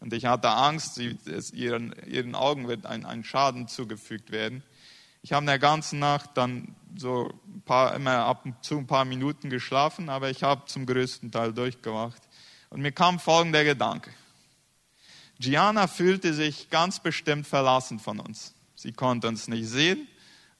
Und 0.00 0.12
ich 0.12 0.26
hatte 0.26 0.50
Angst, 0.50 0.96
sie, 0.96 1.16
ihren, 1.52 1.94
ihren 2.06 2.34
Augen 2.34 2.68
wird 2.68 2.84
ein, 2.84 3.06
ein 3.06 3.24
Schaden 3.24 3.66
zugefügt 3.66 4.30
werden. 4.30 4.62
Ich 5.26 5.32
habe 5.32 5.42
in 5.42 5.48
der 5.48 5.58
ganzen 5.58 5.98
Nacht 5.98 6.30
dann 6.34 6.76
so 6.96 7.34
paar, 7.64 7.96
immer 7.96 8.18
ab 8.18 8.44
und 8.44 8.62
zu 8.62 8.78
ein 8.78 8.86
paar 8.86 9.04
Minuten 9.04 9.50
geschlafen, 9.50 10.08
aber 10.08 10.30
ich 10.30 10.44
habe 10.44 10.66
zum 10.66 10.86
größten 10.86 11.32
Teil 11.32 11.52
durchgewacht. 11.52 12.22
Und 12.70 12.80
mir 12.80 12.92
kam 12.92 13.18
folgender 13.18 13.64
Gedanke. 13.64 14.12
Gianna 15.40 15.88
fühlte 15.88 16.32
sich 16.32 16.70
ganz 16.70 17.00
bestimmt 17.00 17.48
verlassen 17.48 17.98
von 17.98 18.20
uns. 18.20 18.54
Sie 18.76 18.92
konnte 18.92 19.26
uns 19.26 19.48
nicht 19.48 19.66
sehen 19.66 20.06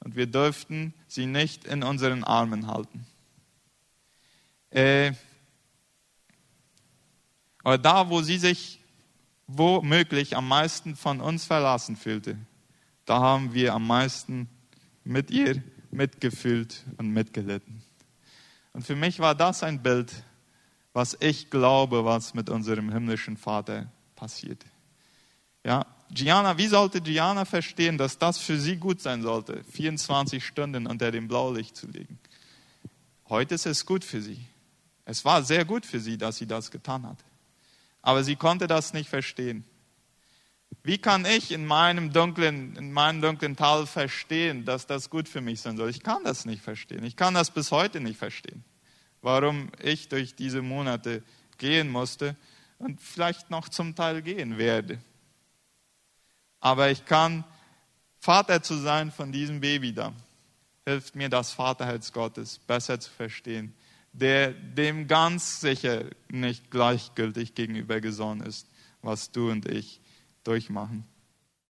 und 0.01 0.17
wir 0.17 0.27
dürften 0.27 0.93
sie 1.07 1.27
nicht 1.27 1.63
in 1.63 1.81
unseren 1.81 2.25
Armen 2.25 2.67
halten. 2.67 3.07
Äh, 4.71 5.13
aber 7.63 7.77
da, 7.77 8.09
wo 8.09 8.21
sie 8.21 8.37
sich 8.37 8.81
womöglich 9.47 10.35
am 10.35 10.49
meisten 10.49 10.97
von 10.97 11.21
uns 11.21 11.45
verlassen 11.45 11.95
fühlte, 11.95 12.37
da 13.05 13.21
haben 13.21 13.53
wir 13.53 13.73
am 13.73 13.87
meisten 13.87 14.49
mit 15.07 15.31
ihr 15.31 15.63
mitgefühlt 15.91 16.83
und 16.97 17.09
mitgelitten. 17.11 17.81
Und 18.73 18.85
für 18.85 18.95
mich 18.95 19.19
war 19.19 19.35
das 19.35 19.63
ein 19.63 19.81
Bild, 19.81 20.11
was 20.93 21.17
ich 21.19 21.49
glaube, 21.49 22.05
was 22.05 22.33
mit 22.33 22.49
unserem 22.49 22.91
himmlischen 22.91 23.37
Vater 23.37 23.91
passiert. 24.15 24.65
Ja, 25.63 25.85
Gianna, 26.09 26.57
wie 26.57 26.67
sollte 26.67 27.01
Gianna 27.01 27.45
verstehen, 27.45 27.97
dass 27.97 28.17
das 28.17 28.37
für 28.37 28.57
sie 28.59 28.77
gut 28.77 29.01
sein 29.01 29.21
sollte, 29.21 29.63
24 29.63 30.45
Stunden 30.45 30.87
unter 30.87 31.11
dem 31.11 31.27
Blaulicht 31.27 31.75
zu 31.75 31.87
liegen? 31.87 32.19
Heute 33.29 33.55
ist 33.55 33.65
es 33.65 33.85
gut 33.85 34.03
für 34.03 34.21
sie. 34.21 34.39
Es 35.05 35.25
war 35.25 35.43
sehr 35.43 35.65
gut 35.65 35.85
für 35.85 35.99
sie, 35.99 36.17
dass 36.17 36.37
sie 36.37 36.47
das 36.47 36.71
getan 36.71 37.05
hat. 37.05 37.17
Aber 38.01 38.23
sie 38.23 38.35
konnte 38.35 38.67
das 38.67 38.93
nicht 38.93 39.09
verstehen. 39.09 39.65
Wie 40.83 40.97
kann 40.97 41.25
ich 41.25 41.51
in 41.51 41.65
meinem 41.65 42.13
dunklen, 42.13 42.75
in 42.77 42.93
meinem 42.93 43.21
dunklen 43.21 43.57
Tal 43.57 43.85
verstehen, 43.85 44.63
dass 44.63 44.87
das 44.87 45.09
gut 45.09 45.27
für 45.27 45.41
mich 45.41 45.59
sein 45.59 45.75
soll? 45.75 45.89
Ich 45.89 46.01
kann 46.01 46.23
das 46.23 46.45
nicht 46.45 46.61
verstehen. 46.61 47.03
Ich 47.03 47.17
kann 47.17 47.33
das 47.33 47.51
bis 47.51 47.71
heute 47.71 47.99
nicht 47.99 48.17
verstehen. 48.17 48.63
Warum 49.21 49.69
ich 49.83 50.07
durch 50.07 50.35
diese 50.35 50.61
Monate 50.61 51.23
gehen 51.57 51.89
musste 51.89 52.37
und 52.77 53.01
vielleicht 53.01 53.49
noch 53.49 53.67
zum 53.67 53.95
Teil 53.95 54.21
gehen 54.21 54.57
werde. 54.57 54.99
Aber 56.59 56.89
ich 56.89 57.05
kann 57.05 57.43
Vater 58.19 58.61
zu 58.63 58.75
sein 58.75 59.11
von 59.11 59.31
diesem 59.31 59.59
Baby 59.59 59.93
da. 59.93 60.13
Hilft 60.85 61.15
mir 61.15 61.29
das 61.29 61.51
Vaterherz 61.51 62.13
Gottes 62.13 62.59
besser 62.59 62.99
zu 62.99 63.11
verstehen, 63.11 63.73
der 64.13 64.51
dem 64.51 65.07
ganz 65.07 65.59
sicher 65.59 66.05
nicht 66.29 66.71
gleichgültig 66.71 67.55
gegenüber 67.55 67.99
gesonnen 67.99 68.41
ist, 68.41 68.67
was 69.01 69.31
du 69.31 69.51
und 69.51 69.67
ich 69.67 69.99
durchmachen. 70.47 71.03